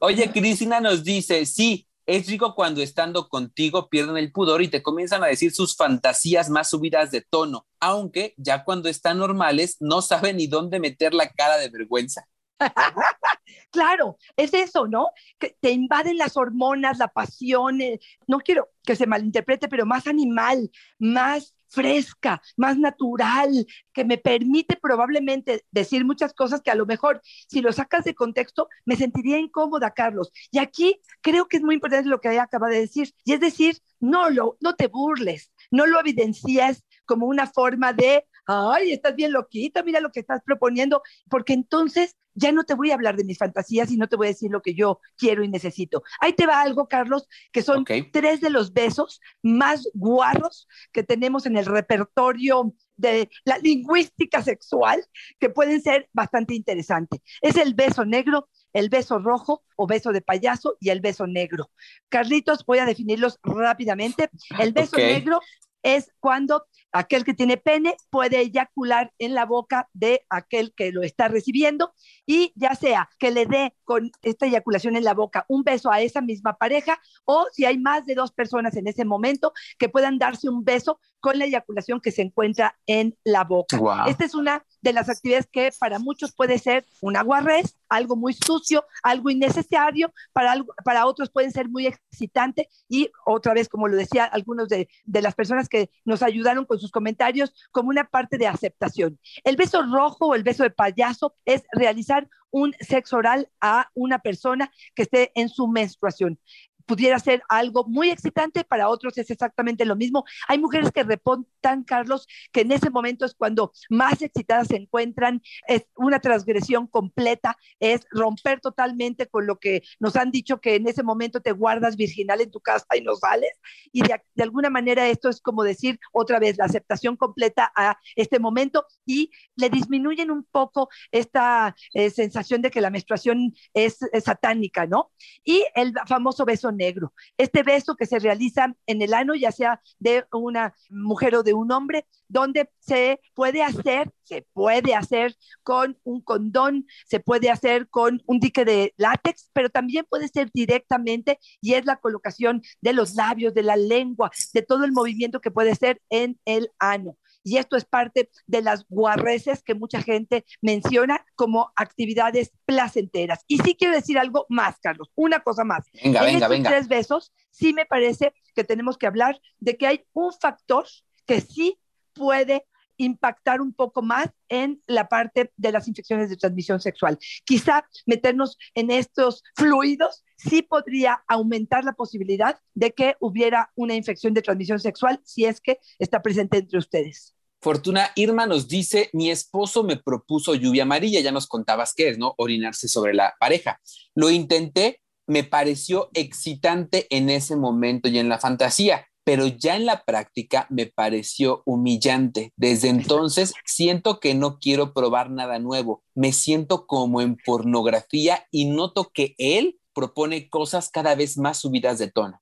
Oye, 0.00 0.30
Cristina 0.32 0.80
nos 0.80 1.04
dice, 1.04 1.46
sí, 1.46 1.86
es 2.12 2.26
rico 2.26 2.54
cuando 2.54 2.82
estando 2.82 3.30
contigo 3.30 3.88
pierden 3.88 4.18
el 4.18 4.32
pudor 4.32 4.60
y 4.60 4.68
te 4.68 4.82
comienzan 4.82 5.24
a 5.24 5.28
decir 5.28 5.50
sus 5.50 5.74
fantasías 5.74 6.50
más 6.50 6.68
subidas 6.68 7.10
de 7.10 7.22
tono, 7.22 7.66
aunque 7.80 8.34
ya 8.36 8.64
cuando 8.64 8.90
están 8.90 9.16
normales 9.16 9.78
no 9.80 10.02
saben 10.02 10.36
ni 10.36 10.46
dónde 10.46 10.78
meter 10.78 11.14
la 11.14 11.30
cara 11.30 11.56
de 11.56 11.70
vergüenza. 11.70 12.28
claro, 13.70 14.18
es 14.36 14.52
eso, 14.52 14.86
¿no? 14.86 15.08
Que 15.38 15.56
te 15.58 15.70
invaden 15.70 16.18
las 16.18 16.36
hormonas, 16.36 16.98
la 16.98 17.08
pasión, 17.08 17.80
eh, 17.80 17.98
no 18.26 18.40
quiero 18.40 18.68
que 18.84 18.94
se 18.94 19.06
malinterprete, 19.06 19.68
pero 19.68 19.86
más 19.86 20.06
animal, 20.06 20.70
más 20.98 21.56
fresca, 21.72 22.42
más 22.56 22.78
natural, 22.78 23.66
que 23.92 24.04
me 24.04 24.18
permite 24.18 24.76
probablemente 24.76 25.64
decir 25.70 26.04
muchas 26.04 26.34
cosas 26.34 26.60
que 26.60 26.70
a 26.70 26.74
lo 26.74 26.86
mejor 26.86 27.20
si 27.48 27.60
lo 27.60 27.72
sacas 27.72 28.04
de 28.04 28.14
contexto 28.14 28.68
me 28.84 28.96
sentiría 28.96 29.38
incómoda, 29.38 29.92
Carlos. 29.92 30.30
Y 30.50 30.58
aquí 30.58 31.00
creo 31.22 31.46
que 31.48 31.56
es 31.56 31.62
muy 31.62 31.76
importante 31.76 32.08
lo 32.08 32.20
que 32.20 32.30
ella 32.30 32.44
acaba 32.44 32.68
de 32.68 32.80
decir, 32.80 33.12
y 33.24 33.32
es 33.32 33.40
decir, 33.40 33.78
no 34.00 34.30
lo 34.30 34.56
no 34.60 34.74
te 34.74 34.88
burles, 34.88 35.52
no 35.70 35.86
lo 35.86 35.98
evidencias 36.00 36.84
como 37.06 37.26
una 37.26 37.46
forma 37.46 37.92
de, 37.92 38.26
ay, 38.46 38.92
estás 38.92 39.14
bien 39.14 39.32
loquita, 39.32 39.82
mira 39.82 40.00
lo 40.00 40.10
que 40.10 40.20
estás 40.20 40.40
proponiendo, 40.44 41.02
porque 41.28 41.52
entonces 41.52 42.16
ya 42.34 42.52
no 42.52 42.64
te 42.64 42.74
voy 42.74 42.90
a 42.90 42.94
hablar 42.94 43.16
de 43.16 43.24
mis 43.24 43.38
fantasías 43.38 43.90
y 43.90 43.96
no 43.96 44.08
te 44.08 44.16
voy 44.16 44.28
a 44.28 44.30
decir 44.30 44.50
lo 44.50 44.62
que 44.62 44.74
yo 44.74 45.00
quiero 45.16 45.44
y 45.44 45.48
necesito. 45.48 46.02
Ahí 46.20 46.32
te 46.32 46.46
va 46.46 46.60
algo, 46.60 46.88
Carlos, 46.88 47.28
que 47.52 47.62
son 47.62 47.84
tres 48.12 48.40
de 48.40 48.50
los 48.50 48.72
besos 48.72 49.20
más 49.42 49.88
guarros 49.94 50.68
que 50.92 51.02
tenemos 51.02 51.46
en 51.46 51.56
el 51.56 51.66
repertorio 51.66 52.74
de 52.96 53.30
la 53.44 53.58
lingüística 53.58 54.42
sexual, 54.42 55.04
que 55.38 55.50
pueden 55.50 55.82
ser 55.82 56.08
bastante 56.12 56.54
interesantes. 56.54 57.20
Es 57.40 57.56
el 57.56 57.74
beso 57.74 58.04
negro, 58.04 58.48
el 58.72 58.88
beso 58.88 59.18
rojo 59.18 59.64
o 59.76 59.86
beso 59.86 60.12
de 60.12 60.22
payaso 60.22 60.76
y 60.80 60.90
el 60.90 61.00
beso 61.00 61.26
negro. 61.26 61.70
Carlitos, 62.08 62.64
voy 62.64 62.78
a 62.78 62.86
definirlos 62.86 63.38
rápidamente. 63.42 64.30
El 64.58 64.72
beso 64.72 64.96
negro 64.96 65.40
es 65.82 66.12
cuando 66.20 66.64
aquel 66.92 67.24
que 67.24 67.34
tiene 67.34 67.56
pene 67.56 67.96
puede 68.10 68.40
eyacular 68.40 69.12
en 69.18 69.34
la 69.34 69.46
boca 69.46 69.88
de 69.92 70.24
aquel 70.28 70.72
que 70.74 70.92
lo 70.92 71.02
está 71.02 71.28
recibiendo 71.28 71.92
y 72.26 72.52
ya 72.54 72.74
sea 72.74 73.08
que 73.18 73.30
le 73.30 73.46
dé 73.46 73.74
con 73.84 74.10
esta 74.22 74.46
eyaculación 74.46 74.96
en 74.96 75.04
la 75.04 75.14
boca 75.14 75.44
un 75.48 75.64
beso 75.64 75.90
a 75.90 76.00
esa 76.00 76.20
misma 76.20 76.56
pareja 76.56 77.00
o 77.24 77.46
si 77.52 77.64
hay 77.64 77.78
más 77.78 78.06
de 78.06 78.14
dos 78.14 78.32
personas 78.32 78.76
en 78.76 78.86
ese 78.86 79.04
momento 79.04 79.52
que 79.78 79.88
puedan 79.88 80.18
darse 80.18 80.48
un 80.48 80.64
beso 80.64 81.00
con 81.20 81.38
la 81.38 81.44
eyaculación 81.44 82.00
que 82.00 82.10
se 82.10 82.20
encuentra 82.20 82.76
en 82.86 83.16
la 83.22 83.44
boca. 83.44 83.78
Esta 84.08 84.24
es 84.24 84.34
una 84.34 84.66
de 84.80 84.92
las 84.92 85.08
actividades 85.08 85.46
que 85.46 85.70
para 85.78 86.00
muchos 86.00 86.32
puede 86.32 86.58
ser 86.58 86.84
un 87.00 87.16
aguarrés, 87.16 87.78
algo 87.88 88.16
muy 88.16 88.34
sucio, 88.34 88.84
algo 89.04 89.30
innecesario, 89.30 90.12
para, 90.32 90.56
para 90.84 91.06
otros 91.06 91.30
pueden 91.30 91.52
ser 91.52 91.68
muy 91.68 91.86
excitante 91.86 92.68
y 92.88 93.08
otra 93.24 93.54
vez, 93.54 93.68
como 93.68 93.86
lo 93.86 93.96
decía, 93.96 94.24
algunos 94.24 94.68
de, 94.68 94.88
de 95.04 95.22
las 95.22 95.36
personas 95.36 95.68
que 95.68 95.90
nos 96.04 96.22
ayudaron 96.22 96.64
con 96.64 96.80
sus 96.82 96.90
comentarios, 96.90 97.54
como 97.70 97.88
una 97.88 98.04
parte 98.04 98.36
de 98.36 98.46
aceptación. 98.46 99.18
El 99.44 99.56
beso 99.56 99.82
rojo 99.82 100.26
o 100.26 100.34
el 100.34 100.42
beso 100.42 100.62
de 100.62 100.70
payaso 100.70 101.34
es 101.44 101.62
realizar 101.72 102.28
un 102.50 102.74
sexo 102.80 103.16
oral 103.16 103.48
a 103.60 103.90
una 103.94 104.18
persona 104.18 104.70
que 104.94 105.02
esté 105.04 105.32
en 105.34 105.48
su 105.48 105.68
menstruación 105.68 106.38
pudiera 106.86 107.18
ser 107.18 107.42
algo 107.48 107.84
muy 107.84 108.10
excitante, 108.10 108.64
para 108.64 108.88
otros 108.88 109.16
es 109.18 109.30
exactamente 109.30 109.84
lo 109.84 109.96
mismo. 109.96 110.24
Hay 110.48 110.58
mujeres 110.58 110.90
que 110.90 111.02
repontan, 111.02 111.84
Carlos, 111.84 112.26
que 112.52 112.62
en 112.62 112.72
ese 112.72 112.90
momento 112.90 113.24
es 113.24 113.34
cuando 113.34 113.72
más 113.90 114.22
excitadas 114.22 114.68
se 114.68 114.76
encuentran, 114.76 115.42
es 115.68 115.86
una 115.96 116.20
transgresión 116.20 116.86
completa, 116.86 117.56
es 117.80 118.06
romper 118.10 118.60
totalmente 118.60 119.26
con 119.26 119.46
lo 119.46 119.58
que 119.58 119.82
nos 120.00 120.16
han 120.16 120.30
dicho 120.30 120.60
que 120.60 120.76
en 120.76 120.88
ese 120.88 121.02
momento 121.02 121.40
te 121.40 121.52
guardas 121.52 121.96
virginal 121.96 122.40
en 122.40 122.50
tu 122.50 122.60
casa 122.60 122.86
y 122.96 123.00
no 123.00 123.14
sales. 123.16 123.52
Y 123.92 124.02
de, 124.02 124.20
alguna 124.42 124.70
manera 124.70 125.08
esto 125.08 125.28
es 125.28 125.40
como 125.40 125.62
decir 125.62 125.98
otra 126.12 126.38
vez 126.38 126.56
la 126.58 126.64
aceptación 126.64 127.16
completa 127.16 127.72
a 127.76 127.98
este 128.16 128.38
momento 128.38 128.86
y 129.06 129.30
le 129.56 129.70
disminuyen 129.70 130.30
un 130.30 130.44
poco 130.44 130.88
esta 131.10 131.74
eh, 131.94 132.10
sensación 132.10 132.62
de 132.62 132.70
que 132.70 132.80
la 132.80 132.90
menstruación 132.90 133.54
es, 133.74 134.02
es 134.12 134.24
satánica, 134.24 134.86
¿no? 134.86 135.12
Y 135.44 135.64
el 135.74 135.94
famoso 136.06 136.44
beso 136.44 136.71
negro. 136.76 137.12
Este 137.38 137.62
beso 137.62 137.96
que 137.96 138.06
se 138.06 138.18
realiza 138.18 138.74
en 138.86 139.02
el 139.02 139.14
ano, 139.14 139.34
ya 139.34 139.52
sea 139.52 139.80
de 139.98 140.24
una 140.32 140.74
mujer 140.90 141.34
o 141.36 141.42
de 141.42 141.54
un 141.54 141.70
hombre, 141.72 142.06
donde 142.28 142.70
se 142.78 143.20
puede 143.34 143.62
hacer, 143.62 144.10
se 144.22 144.46
puede 144.52 144.94
hacer 144.94 145.36
con 145.62 145.98
un 146.04 146.22
condón, 146.22 146.86
se 147.06 147.20
puede 147.20 147.50
hacer 147.50 147.88
con 147.88 148.22
un 148.26 148.40
dique 148.40 148.64
de 148.64 148.94
látex, 148.96 149.50
pero 149.52 149.68
también 149.68 150.06
puede 150.08 150.28
ser 150.28 150.50
directamente 150.52 151.38
y 151.60 151.74
es 151.74 151.84
la 151.84 151.96
colocación 151.96 152.62
de 152.80 152.92
los 152.92 153.14
labios, 153.14 153.54
de 153.54 153.62
la 153.62 153.76
lengua, 153.76 154.30
de 154.54 154.62
todo 154.62 154.84
el 154.84 154.92
movimiento 154.92 155.40
que 155.40 155.50
puede 155.50 155.74
ser 155.74 156.00
en 156.10 156.38
el 156.44 156.70
ano 156.78 157.16
y 157.44 157.58
esto 157.58 157.76
es 157.76 157.84
parte 157.84 158.30
de 158.46 158.62
las 158.62 158.86
guarreces 158.88 159.62
que 159.62 159.74
mucha 159.74 160.02
gente 160.02 160.44
menciona 160.60 161.24
como 161.34 161.72
actividades 161.76 162.52
placenteras. 162.64 163.44
Y 163.48 163.58
sí 163.58 163.74
quiero 163.74 163.94
decir 163.94 164.18
algo 164.18 164.46
más, 164.48 164.78
Carlos, 164.80 165.10
una 165.14 165.40
cosa 165.40 165.64
más. 165.64 165.86
Venga, 165.92 166.20
en 166.20 166.34
venga, 166.40 166.46
estos 166.46 166.70
tres 166.70 166.88
besos, 166.88 167.32
sí 167.50 167.72
me 167.72 167.86
parece 167.86 168.32
que 168.54 168.64
tenemos 168.64 168.98
que 168.98 169.06
hablar 169.06 169.40
de 169.58 169.76
que 169.76 169.86
hay 169.86 170.04
un 170.12 170.32
factor 170.32 170.86
que 171.26 171.40
sí 171.40 171.78
puede 172.12 172.66
impactar 173.04 173.60
un 173.60 173.72
poco 173.72 174.02
más 174.02 174.28
en 174.48 174.82
la 174.86 175.08
parte 175.08 175.52
de 175.56 175.72
las 175.72 175.88
infecciones 175.88 176.30
de 176.30 176.36
transmisión 176.36 176.80
sexual. 176.80 177.18
Quizá 177.44 177.86
meternos 178.06 178.58
en 178.74 178.90
estos 178.90 179.42
fluidos 179.56 180.24
sí 180.36 180.62
podría 180.62 181.22
aumentar 181.28 181.84
la 181.84 181.92
posibilidad 181.92 182.58
de 182.74 182.92
que 182.92 183.16
hubiera 183.20 183.70
una 183.74 183.94
infección 183.94 184.34
de 184.34 184.42
transmisión 184.42 184.80
sexual 184.80 185.20
si 185.24 185.44
es 185.44 185.60
que 185.60 185.78
está 185.98 186.22
presente 186.22 186.58
entre 186.58 186.78
ustedes. 186.78 187.34
Fortuna 187.60 188.10
Irma 188.16 188.46
nos 188.46 188.66
dice, 188.66 189.08
mi 189.12 189.30
esposo 189.30 189.84
me 189.84 189.96
propuso 189.96 190.54
lluvia 190.54 190.82
amarilla, 190.82 191.20
ya 191.20 191.30
nos 191.30 191.46
contabas 191.46 191.94
qué 191.94 192.08
es, 192.08 192.18
¿no? 192.18 192.34
Orinarse 192.36 192.88
sobre 192.88 193.14
la 193.14 193.34
pareja. 193.38 193.80
Lo 194.16 194.30
intenté, 194.30 195.00
me 195.28 195.44
pareció 195.44 196.10
excitante 196.14 197.06
en 197.10 197.30
ese 197.30 197.54
momento 197.54 198.08
y 198.08 198.18
en 198.18 198.28
la 198.28 198.38
fantasía 198.38 199.06
pero 199.24 199.46
ya 199.46 199.76
en 199.76 199.86
la 199.86 200.04
práctica 200.04 200.66
me 200.70 200.86
pareció 200.86 201.62
humillante. 201.64 202.52
Desde 202.56 202.88
entonces 202.88 203.54
siento 203.64 204.20
que 204.20 204.34
no 204.34 204.58
quiero 204.58 204.92
probar 204.92 205.30
nada 205.30 205.58
nuevo. 205.58 206.02
Me 206.14 206.32
siento 206.32 206.86
como 206.86 207.20
en 207.20 207.36
pornografía 207.36 208.46
y 208.50 208.66
noto 208.66 209.10
que 209.12 209.34
él 209.38 209.78
propone 209.94 210.48
cosas 210.48 210.90
cada 210.90 211.14
vez 211.14 211.36
más 211.38 211.60
subidas 211.60 211.98
de 211.98 212.10
tono. 212.10 212.40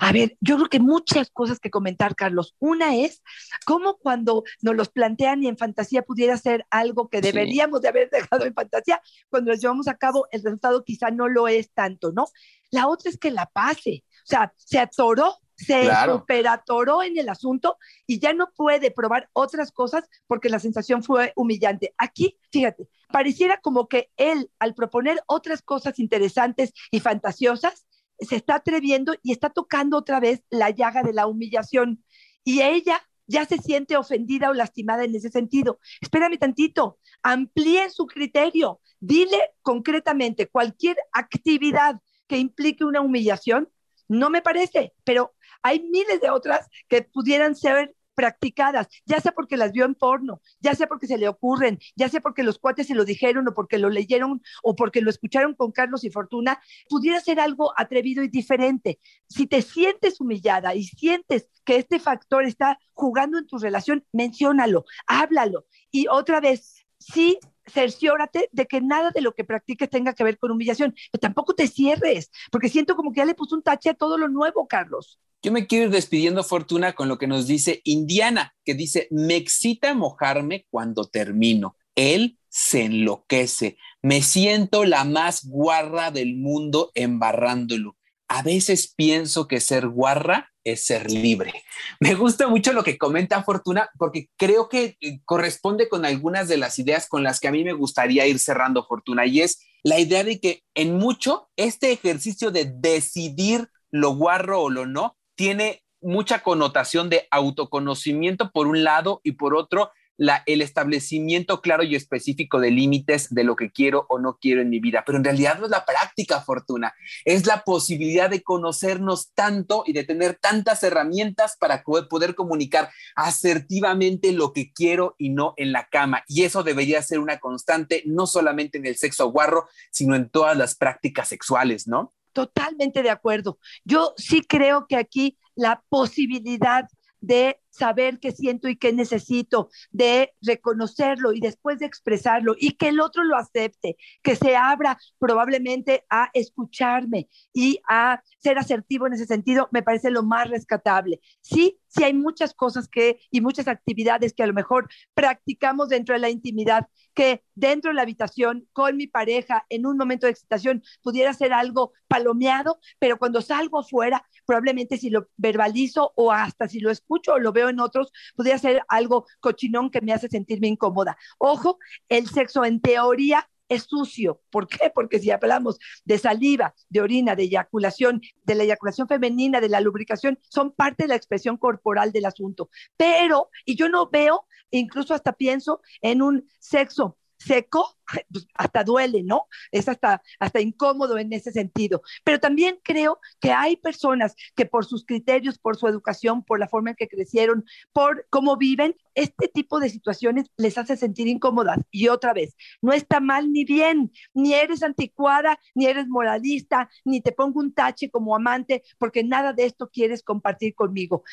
A 0.00 0.12
ver, 0.12 0.36
yo 0.40 0.56
creo 0.56 0.68
que 0.68 0.80
muchas 0.80 1.30
cosas 1.30 1.60
que 1.60 1.70
comentar, 1.70 2.14
Carlos. 2.14 2.54
Una 2.58 2.96
es 2.96 3.22
cómo 3.66 3.96
cuando 3.98 4.44
nos 4.62 4.74
los 4.74 4.88
plantean 4.88 5.42
y 5.42 5.48
en 5.48 5.58
fantasía 5.58 6.02
pudiera 6.02 6.36
ser 6.36 6.66
algo 6.70 7.08
que 7.08 7.20
deberíamos 7.20 7.82
de 7.82 7.88
haber 7.88 8.10
dejado 8.10 8.46
en 8.46 8.54
fantasía, 8.54 9.00
cuando 9.28 9.52
lo 9.52 9.56
llevamos 9.56 9.88
a 9.88 9.96
cabo, 9.96 10.26
el 10.30 10.42
resultado 10.42 10.84
quizá 10.84 11.10
no 11.10 11.28
lo 11.28 11.48
es 11.48 11.70
tanto, 11.72 12.12
¿no? 12.12 12.26
La 12.70 12.88
otra 12.88 13.10
es 13.10 13.18
que 13.18 13.30
la 13.30 13.46
pase, 13.46 14.04
o 14.24 14.26
sea, 14.26 14.52
se 14.56 14.78
atoró, 14.78 15.36
se 15.64 15.90
superatoró 16.06 17.02
en 17.02 17.18
el 17.18 17.28
asunto 17.28 17.76
y 18.06 18.18
ya 18.18 18.32
no 18.32 18.50
puede 18.54 18.90
probar 18.90 19.28
otras 19.32 19.72
cosas 19.72 20.04
porque 20.26 20.48
la 20.48 20.58
sensación 20.58 21.02
fue 21.02 21.32
humillante. 21.36 21.94
Aquí, 21.98 22.38
fíjate, 22.50 22.88
pareciera 23.10 23.60
como 23.60 23.88
que 23.88 24.10
él, 24.16 24.50
al 24.58 24.74
proponer 24.74 25.22
otras 25.26 25.62
cosas 25.62 25.98
interesantes 25.98 26.72
y 26.90 27.00
fantasiosas, 27.00 27.86
se 28.18 28.36
está 28.36 28.56
atreviendo 28.56 29.14
y 29.22 29.32
está 29.32 29.50
tocando 29.50 29.98
otra 29.98 30.20
vez 30.20 30.42
la 30.50 30.70
llaga 30.70 31.02
de 31.02 31.12
la 31.12 31.26
humillación. 31.26 32.04
Y 32.44 32.62
ella 32.62 33.00
ya 33.26 33.44
se 33.44 33.58
siente 33.58 33.96
ofendida 33.96 34.50
o 34.50 34.54
lastimada 34.54 35.04
en 35.04 35.14
ese 35.14 35.30
sentido. 35.30 35.78
Espérame 36.00 36.38
tantito, 36.38 36.98
amplíe 37.22 37.90
su 37.90 38.06
criterio, 38.06 38.80
dile 39.00 39.38
concretamente 39.62 40.48
cualquier 40.48 40.96
actividad 41.12 42.00
que 42.26 42.38
implique 42.38 42.84
una 42.84 43.00
humillación, 43.00 43.68
no 44.12 44.30
me 44.30 44.42
parece, 44.42 44.92
pero 45.04 45.34
hay 45.62 45.80
miles 45.80 46.20
de 46.20 46.30
otras 46.30 46.68
que 46.88 47.02
pudieran 47.02 47.56
ser 47.56 47.94
practicadas, 48.14 48.88
ya 49.06 49.20
sea 49.20 49.32
porque 49.32 49.56
las 49.56 49.72
vio 49.72 49.84
en 49.84 49.94
porno, 49.94 50.42
ya 50.60 50.74
sea 50.74 50.86
porque 50.86 51.06
se 51.06 51.16
le 51.16 51.28
ocurren, 51.28 51.78
ya 51.96 52.08
sea 52.08 52.20
porque 52.20 52.42
los 52.42 52.58
cuates 52.58 52.86
se 52.86 52.94
lo 52.94 53.04
dijeron 53.04 53.48
o 53.48 53.54
porque 53.54 53.78
lo 53.78 53.88
leyeron 53.88 54.42
o 54.62 54.76
porque 54.76 55.00
lo 55.00 55.10
escucharon 55.10 55.54
con 55.54 55.72
Carlos 55.72 56.04
y 56.04 56.10
Fortuna, 56.10 56.60
pudiera 56.88 57.20
ser 57.20 57.40
algo 57.40 57.72
atrevido 57.76 58.22
y 58.22 58.28
diferente. 58.28 58.98
Si 59.28 59.46
te 59.46 59.62
sientes 59.62 60.20
humillada 60.20 60.74
y 60.74 60.84
sientes 60.84 61.48
que 61.64 61.76
este 61.76 61.98
factor 61.98 62.44
está 62.44 62.78
jugando 62.92 63.38
en 63.38 63.46
tu 63.46 63.58
relación, 63.58 64.04
menciónalo, 64.12 64.84
háblalo. 65.06 65.66
Y 65.90 66.06
otra 66.08 66.40
vez, 66.40 66.84
sí 66.98 67.38
cerciórate 67.66 68.48
de 68.52 68.66
que 68.66 68.80
nada 68.80 69.10
de 69.10 69.20
lo 69.20 69.34
que 69.34 69.44
practiques 69.44 69.90
tenga 69.90 70.14
que 70.14 70.24
ver 70.24 70.38
con 70.38 70.50
humillación, 70.50 70.94
pero 71.10 71.20
tampoco 71.20 71.54
te 71.54 71.68
cierres, 71.68 72.30
porque 72.50 72.68
siento 72.68 72.96
como 72.96 73.12
que 73.12 73.18
ya 73.18 73.24
le 73.24 73.34
puso 73.34 73.54
un 73.54 73.62
tache 73.62 73.90
a 73.90 73.94
todo 73.94 74.18
lo 74.18 74.28
nuevo, 74.28 74.66
Carlos. 74.66 75.18
Yo 75.42 75.50
me 75.50 75.66
quiero 75.66 75.86
ir 75.86 75.90
despidiendo, 75.90 76.44
Fortuna, 76.44 76.92
con 76.92 77.08
lo 77.08 77.18
que 77.18 77.26
nos 77.26 77.48
dice 77.48 77.80
Indiana, 77.84 78.54
que 78.64 78.74
dice, 78.74 79.08
me 79.10 79.34
excita 79.34 79.92
mojarme 79.92 80.66
cuando 80.70 81.06
termino. 81.06 81.76
Él 81.96 82.38
se 82.48 82.84
enloquece. 82.84 83.76
Me 84.02 84.22
siento 84.22 84.84
la 84.84 85.04
más 85.04 85.44
guarra 85.44 86.12
del 86.12 86.36
mundo 86.36 86.92
embarrándolo. 86.94 87.96
A 88.28 88.42
veces 88.42 88.94
pienso 88.94 89.48
que 89.48 89.60
ser 89.60 89.88
guarra 89.88 90.51
es 90.64 90.86
ser 90.86 91.10
libre. 91.10 91.52
Me 92.00 92.14
gusta 92.14 92.48
mucho 92.48 92.72
lo 92.72 92.84
que 92.84 92.98
comenta 92.98 93.42
Fortuna 93.42 93.90
porque 93.98 94.28
creo 94.36 94.68
que 94.68 94.96
eh, 95.00 95.20
corresponde 95.24 95.88
con 95.88 96.04
algunas 96.04 96.48
de 96.48 96.56
las 96.56 96.78
ideas 96.78 97.08
con 97.08 97.22
las 97.22 97.40
que 97.40 97.48
a 97.48 97.52
mí 97.52 97.64
me 97.64 97.72
gustaría 97.72 98.26
ir 98.26 98.38
cerrando 98.38 98.86
Fortuna 98.86 99.26
y 99.26 99.40
es 99.40 99.60
la 99.82 99.98
idea 99.98 100.24
de 100.24 100.40
que 100.40 100.62
en 100.74 100.96
mucho 100.96 101.50
este 101.56 101.92
ejercicio 101.92 102.50
de 102.50 102.72
decidir 102.72 103.68
lo 103.90 104.14
guarro 104.14 104.62
o 104.62 104.70
lo 104.70 104.86
no 104.86 105.16
tiene 105.34 105.82
mucha 106.00 106.42
connotación 106.42 107.08
de 107.08 107.26
autoconocimiento 107.30 108.50
por 108.50 108.66
un 108.66 108.84
lado 108.84 109.20
y 109.22 109.32
por 109.32 109.54
otro 109.54 109.90
la, 110.16 110.42
el 110.46 110.62
establecimiento 110.62 111.60
claro 111.60 111.82
y 111.82 111.94
específico 111.94 112.60
de 112.60 112.70
límites 112.70 113.28
de 113.30 113.44
lo 113.44 113.56
que 113.56 113.70
quiero 113.70 114.06
o 114.08 114.18
no 114.18 114.38
quiero 114.40 114.60
en 114.60 114.70
mi 114.70 114.80
vida. 114.80 115.02
Pero 115.06 115.18
en 115.18 115.24
realidad 115.24 115.58
no 115.58 115.64
es 115.64 115.70
la 115.70 115.84
práctica, 115.84 116.40
Fortuna, 116.40 116.94
es 117.24 117.46
la 117.46 117.64
posibilidad 117.64 118.30
de 118.30 118.42
conocernos 118.42 119.32
tanto 119.34 119.84
y 119.86 119.92
de 119.92 120.04
tener 120.04 120.38
tantas 120.40 120.82
herramientas 120.82 121.56
para 121.58 121.82
poder 121.82 122.34
comunicar 122.34 122.90
asertivamente 123.14 124.32
lo 124.32 124.52
que 124.52 124.72
quiero 124.72 125.14
y 125.18 125.30
no 125.30 125.54
en 125.56 125.72
la 125.72 125.88
cama. 125.88 126.24
Y 126.28 126.42
eso 126.44 126.62
debería 126.62 127.02
ser 127.02 127.18
una 127.18 127.38
constante, 127.38 128.02
no 128.06 128.26
solamente 128.26 128.78
en 128.78 128.86
el 128.86 128.96
sexo 128.96 129.30
guarro, 129.30 129.68
sino 129.90 130.14
en 130.14 130.28
todas 130.28 130.56
las 130.56 130.74
prácticas 130.74 131.28
sexuales, 131.28 131.86
¿no? 131.86 132.12
Totalmente 132.32 133.02
de 133.02 133.10
acuerdo. 133.10 133.58
Yo 133.84 134.14
sí 134.16 134.42
creo 134.42 134.86
que 134.86 134.96
aquí 134.96 135.36
la 135.54 135.82
posibilidad 135.88 136.88
de 137.22 137.58
saber 137.70 138.20
qué 138.20 138.32
siento 138.32 138.68
y 138.68 138.76
qué 138.76 138.92
necesito, 138.92 139.70
de 139.90 140.34
reconocerlo 140.42 141.32
y 141.32 141.40
después 141.40 141.78
de 141.78 141.86
expresarlo 141.86 142.54
y 142.58 142.72
que 142.72 142.88
el 142.88 143.00
otro 143.00 143.24
lo 143.24 143.36
acepte, 143.36 143.96
que 144.22 144.36
se 144.36 144.56
abra 144.56 144.98
probablemente 145.18 146.04
a 146.10 146.28
escucharme 146.34 147.28
y 147.54 147.80
a 147.88 148.22
ser 148.38 148.58
asertivo 148.58 149.06
en 149.06 149.14
ese 149.14 149.26
sentido, 149.26 149.68
me 149.72 149.82
parece 149.82 150.10
lo 150.10 150.22
más 150.22 150.50
rescatable. 150.50 151.20
Sí, 151.40 151.78
sí 151.94 152.04
hay 152.04 152.14
muchas 152.14 152.54
cosas 152.54 152.88
que 152.88 153.20
y 153.30 153.40
muchas 153.40 153.68
actividades 153.68 154.32
que 154.32 154.42
a 154.42 154.46
lo 154.46 154.54
mejor 154.54 154.88
practicamos 155.14 155.88
dentro 155.88 156.14
de 156.14 156.20
la 156.20 156.30
intimidad 156.30 156.88
que 157.14 157.44
dentro 157.54 157.90
de 157.90 157.94
la 157.94 158.02
habitación 158.02 158.66
con 158.72 158.96
mi 158.96 159.06
pareja 159.06 159.66
en 159.68 159.86
un 159.86 159.96
momento 159.96 160.26
de 160.26 160.32
excitación 160.32 160.82
pudiera 161.02 161.32
ser 161.34 161.52
algo 161.52 161.92
palomeado, 162.08 162.78
pero 162.98 163.18
cuando 163.18 163.42
salgo 163.42 163.80
afuera, 163.80 164.24
probablemente 164.46 164.96
si 164.96 165.10
lo 165.10 165.28
verbalizo 165.36 166.12
o 166.16 166.32
hasta 166.32 166.68
si 166.68 166.80
lo 166.80 166.90
escucho 166.90 167.34
o 167.34 167.38
lo 167.38 167.52
veo 167.52 167.68
en 167.68 167.80
otros, 167.80 168.12
pudiera 168.34 168.58
ser 168.58 168.82
algo 168.88 169.26
cochinón 169.40 169.90
que 169.90 170.00
me 170.00 170.12
hace 170.12 170.28
sentirme 170.28 170.68
incómoda. 170.68 171.16
Ojo, 171.38 171.78
el 172.08 172.28
sexo 172.28 172.64
en 172.64 172.80
teoría 172.80 173.48
es 173.74 173.84
sucio. 173.84 174.40
¿Por 174.50 174.68
qué? 174.68 174.90
Porque 174.94 175.18
si 175.18 175.30
hablamos 175.30 175.78
de 176.04 176.18
saliva, 176.18 176.74
de 176.88 177.00
orina, 177.00 177.36
de 177.36 177.44
eyaculación, 177.44 178.20
de 178.44 178.54
la 178.54 178.64
eyaculación 178.64 179.08
femenina, 179.08 179.60
de 179.60 179.68
la 179.68 179.80
lubricación, 179.80 180.38
son 180.48 180.72
parte 180.72 181.04
de 181.04 181.08
la 181.08 181.16
expresión 181.16 181.56
corporal 181.56 182.12
del 182.12 182.26
asunto. 182.26 182.70
Pero, 182.96 183.48
y 183.64 183.76
yo 183.76 183.88
no 183.88 184.08
veo, 184.10 184.46
incluso 184.70 185.14
hasta 185.14 185.32
pienso 185.32 185.80
en 186.00 186.22
un 186.22 186.48
sexo 186.58 187.16
seco, 187.44 187.96
pues, 188.32 188.46
hasta 188.54 188.84
duele, 188.84 189.22
¿no? 189.22 189.46
Es 189.70 189.88
hasta, 189.88 190.22
hasta 190.38 190.60
incómodo 190.60 191.18
en 191.18 191.32
ese 191.32 191.52
sentido. 191.52 192.02
Pero 192.24 192.40
también 192.40 192.78
creo 192.82 193.20
que 193.40 193.52
hay 193.52 193.76
personas 193.76 194.34
que 194.54 194.66
por 194.66 194.84
sus 194.84 195.04
criterios, 195.04 195.58
por 195.58 195.76
su 195.76 195.86
educación, 195.88 196.44
por 196.44 196.58
la 196.58 196.68
forma 196.68 196.90
en 196.90 196.96
que 196.96 197.08
crecieron, 197.08 197.64
por 197.92 198.26
cómo 198.30 198.56
viven, 198.56 198.96
este 199.14 199.48
tipo 199.48 199.80
de 199.80 199.90
situaciones 199.90 200.50
les 200.56 200.78
hace 200.78 200.96
sentir 200.96 201.28
incómodas. 201.28 201.78
Y 201.90 202.08
otra 202.08 202.32
vez, 202.32 202.56
no 202.80 202.92
está 202.92 203.20
mal 203.20 203.52
ni 203.52 203.64
bien, 203.64 204.12
ni 204.34 204.54
eres 204.54 204.82
anticuada, 204.82 205.58
ni 205.74 205.86
eres 205.86 206.08
moralista, 206.08 206.90
ni 207.04 207.20
te 207.20 207.32
pongo 207.32 207.60
un 207.60 207.74
tache 207.74 208.10
como 208.10 208.34
amante, 208.34 208.82
porque 208.98 209.24
nada 209.24 209.52
de 209.52 209.64
esto 209.66 209.90
quieres 209.90 210.22
compartir 210.22 210.74
conmigo. 210.74 211.24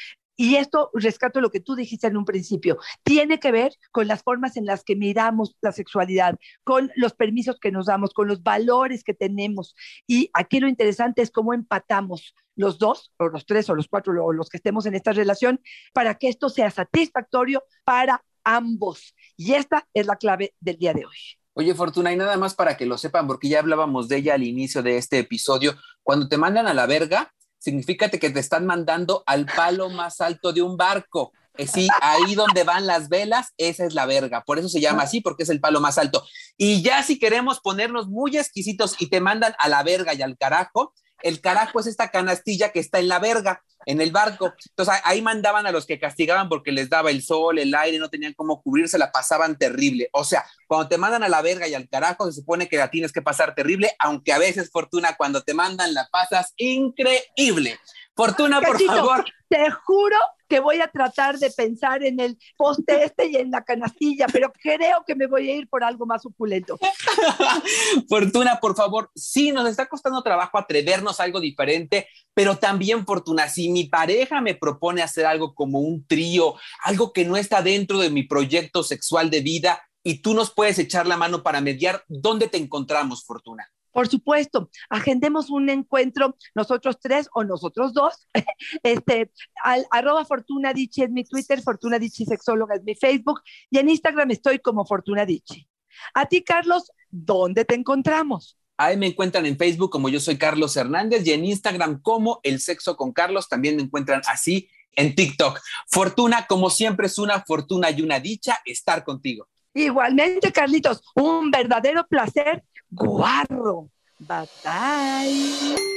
Y 0.42 0.56
esto 0.56 0.90
rescato 0.94 1.42
lo 1.42 1.52
que 1.52 1.60
tú 1.60 1.76
dijiste 1.76 2.08
en 2.08 2.16
un 2.16 2.24
principio, 2.24 2.78
tiene 3.04 3.42
que 3.42 3.52
ver 3.52 3.74
con 3.92 4.08
las 4.08 4.24
formas 4.24 4.56
en 4.56 4.66
las 4.66 4.86
que 4.86 4.96
miramos 4.96 5.58
la 5.60 5.74
sexualidad, 5.74 6.40
con 6.64 6.90
los 6.96 7.12
permisos 7.12 7.60
que 7.60 7.74
nos 7.74 7.88
damos, 7.88 8.14
con 8.14 8.30
los 8.30 8.42
valores 8.42 9.04
que 9.04 9.14
tenemos. 9.14 9.76
Y 10.08 10.30
aquí 10.34 10.62
lo 10.62 10.70
interesante 10.70 11.22
es 11.22 11.30
cómo 11.30 11.54
empatamos 11.54 12.34
los 12.56 12.80
dos, 12.80 13.12
o 13.18 13.28
los 13.28 13.46
tres, 13.46 13.70
o 13.70 13.76
los 13.76 13.90
cuatro, 13.90 14.14
o 14.24 14.32
los 14.32 14.48
que 14.48 14.56
estemos 14.56 14.86
en 14.86 14.96
esta 14.96 15.12
relación, 15.12 15.60
para 15.92 16.16
que 16.16 16.30
esto 16.30 16.48
sea 16.48 16.72
satisfactorio 16.72 17.62
para 17.84 18.24
ambos. 18.46 19.14
Y 19.36 19.56
esta 19.56 19.90
es 19.94 20.06
la 20.06 20.16
clave 20.16 20.54
del 20.62 20.78
día 20.78 20.94
de 20.94 21.06
hoy. 21.06 21.18
Oye, 21.52 21.76
Fortuna, 21.76 22.14
y 22.14 22.16
nada 22.16 22.38
más 22.38 22.56
para 22.56 22.78
que 22.78 22.86
lo 22.86 22.98
sepan, 22.98 23.28
porque 23.28 23.50
ya 23.50 23.60
hablábamos 23.60 24.08
de 24.08 24.16
ella 24.16 24.36
al 24.36 24.44
inicio 24.44 24.82
de 24.84 24.96
este 24.96 25.20
episodio, 25.20 25.76
cuando 26.02 26.30
te 26.30 26.38
mandan 26.38 26.68
a 26.68 26.74
la 26.74 26.86
verga, 26.86 27.34
significa 27.60 28.10
que 28.10 28.30
te 28.30 28.40
están 28.40 28.66
mandando 28.66 29.24
al 29.26 29.46
palo 29.46 29.90
más 29.90 30.22
alto 30.22 30.52
de 30.52 30.62
un 30.62 30.78
barco. 30.78 31.32
Eh, 31.58 31.68
sí, 31.68 31.90
ahí 32.02 32.36
donde 32.36 32.64
van 32.64 32.88
las 32.88 33.10
velas, 33.10 33.54
esa 33.58 33.86
es 33.86 33.94
la 33.94 34.06
verga. 34.06 34.44
Por 34.46 34.60
eso 34.60 34.70
se 34.70 34.80
llama 34.80 35.04
así, 35.04 35.20
porque 35.20 35.44
es 35.44 35.50
el 35.50 35.60
palo 35.60 35.82
más 35.82 35.98
alto. 35.98 36.26
Y 36.58 36.82
ya 36.82 37.04
si 37.04 37.20
queremos 37.20 37.60
ponernos 37.60 38.08
muy 38.08 38.38
exquisitos 38.38 38.96
y 39.00 39.10
te 39.10 39.20
mandan 39.20 39.54
a 39.60 39.68
la 39.68 39.84
verga 39.84 40.14
y 40.14 40.22
al 40.22 40.38
carajo, 40.38 40.94
el 41.22 41.42
carajo 41.42 41.80
es 41.80 41.88
esta 41.88 42.10
canastilla 42.10 42.72
que 42.72 42.80
está 42.80 43.00
en 43.00 43.08
la 43.08 43.20
verga, 43.20 43.62
en 43.86 44.02
el 44.02 44.12
barco. 44.12 44.54
Entonces 44.70 44.96
ahí 45.04 45.22
mandaban 45.22 45.66
a 45.68 45.72
los 45.72 45.86
que 45.86 46.00
castigaban 46.00 46.50
porque 46.50 46.72
les 46.72 46.90
daba 46.90 47.12
el 47.12 47.24
sol, 47.24 47.60
el 47.60 47.74
aire, 47.74 47.98
no 47.98 48.10
tenían 48.10 48.34
cómo 48.34 48.62
cubrirse, 48.62 48.98
la 48.98 49.12
pasaban 49.12 49.58
terrible. 49.58 50.10
O 50.14 50.24
sea, 50.24 50.46
cuando 50.68 50.88
te 50.88 50.98
mandan 50.98 51.24
a 51.24 51.30
la 51.30 51.42
verga 51.42 51.68
y 51.68 51.74
al 51.74 51.90
carajo, 51.90 52.26
se 52.26 52.40
supone 52.40 52.68
que 52.68 52.78
la 52.78 52.92
tienes 52.92 53.12
que 53.12 53.22
pasar 53.22 53.56
terrible, 53.56 53.92
aunque 54.00 54.34
a 54.34 54.38
veces, 54.38 54.70
Fortuna, 54.72 55.16
cuando 55.18 55.44
te 55.44 55.54
mandan 55.54 55.94
la 55.94 56.08
pasas 56.12 56.54
increíble. 56.58 57.80
Fortuna, 58.16 58.62
por 58.62 58.82
favor. 58.82 59.26
Te 59.48 59.70
juro 59.72 60.18
que 60.50 60.60
voy 60.60 60.82
a 60.82 60.88
tratar 60.88 61.38
de 61.38 61.52
pensar 61.52 62.04
en 62.04 62.20
el 62.20 62.38
poste 62.58 63.04
este 63.04 63.28
y 63.28 63.36
en 63.38 63.52
la 63.52 63.64
canastilla, 63.64 64.26
pero 64.32 64.52
creo 64.52 65.04
que 65.06 65.16
me 65.16 65.28
voy 65.28 65.50
a 65.50 65.56
ir 65.56 65.70
por 65.70 65.84
algo 65.84 66.06
más 66.06 66.24
suculento. 66.24 66.78
Fortuna, 68.10 68.60
por 68.60 68.76
favor, 68.76 69.12
sí, 69.16 69.52
nos 69.52 69.70
está 69.70 69.86
costando 69.88 70.22
trabajo 70.24 70.58
atrevernos 70.58 71.20
a 71.20 71.24
algo 71.24 71.40
diferente, 71.40 72.08
pero 72.34 72.58
también, 72.58 73.06
Fortuna, 73.06 73.48
si 73.48 73.70
mi 73.70 73.86
pareja 73.86 74.42
me 74.42 74.56
propone 74.56 75.02
hacer 75.04 75.26
algo 75.26 75.54
como 75.54 75.80
un 75.80 76.06
trío, 76.06 76.56
algo 76.84 77.14
que 77.14 77.26
no 77.26 77.38
está 77.38 77.62
dentro 77.62 78.00
de 78.00 78.10
mi 78.10 78.24
proyecto 78.24 78.84
sexual 78.84 79.30
de 79.30 79.42
vida, 79.42 79.82
y 80.04 80.22
tú 80.22 80.34
nos 80.34 80.52
puedes 80.52 80.80
echar 80.80 81.06
la 81.06 81.18
mano 81.18 81.44
para 81.44 81.62
mediar, 81.62 82.04
¿dónde 82.08 82.48
te 82.48 82.58
encontramos, 82.58 83.26
Fortuna? 83.26 83.70
Por 83.92 84.08
supuesto, 84.08 84.70
agendemos 84.90 85.50
un 85.50 85.70
encuentro 85.70 86.36
nosotros 86.56 86.98
tres 87.02 87.30
o 87.34 87.44
nosotros 87.44 87.94
dos. 87.94 88.28
Este, 88.84 89.32
al, 89.64 89.86
arroba 89.92 90.26
Fortuna 90.26 90.74
es 90.76 91.10
mi 91.10 91.24
Twitter, 91.24 91.62
Fortuna 91.62 91.98
Dichi 91.98 92.26
Sexóloga 92.26 92.76
es 92.76 92.84
mi 92.84 92.96
Facebook 92.96 93.42
y 93.70 93.80
en 93.80 93.90
Instagram 93.90 94.32
estoy 94.32 94.60
como 94.60 94.86
Fortuna 94.86 95.26
Dichi. 95.26 95.68
A 96.14 96.26
ti, 96.26 96.44
Carlos, 96.44 96.92
¿dónde 97.10 97.66
te 97.66 97.76
encontramos? 97.76 98.58
Ahí 98.78 98.96
me 98.96 99.08
encuentran 99.08 99.46
en 99.46 99.58
Facebook 99.58 99.92
como 99.92 100.08
yo 100.10 100.20
soy 100.20 100.38
Carlos 100.38 100.78
Hernández 100.78 101.26
y 101.28 101.32
en 101.32 101.46
Instagram 101.46 102.02
como 102.02 102.40
El 102.44 102.60
Sexo 102.60 102.96
con 102.96 103.12
Carlos. 103.12 103.50
También 103.50 103.76
me 103.76 103.84
encuentran 103.84 104.22
así 104.28 104.70
en 104.96 105.16
TikTok. 105.16 105.60
Fortuna, 105.88 106.46
como 106.48 106.70
siempre, 106.70 107.08
es 107.08 107.18
una 107.18 107.42
fortuna 107.42 107.92
y 107.92 108.02
una 108.02 108.20
dicha 108.20 108.60
estar 108.66 109.04
contigo. 109.04 109.48
Igualmente, 109.74 110.52
Carlitos, 110.52 111.02
un 111.16 111.52
verdadero 111.52 112.08
placer 112.08 112.64
guarro. 112.92 113.90
Bye 114.20 114.48
bye. 114.64 115.90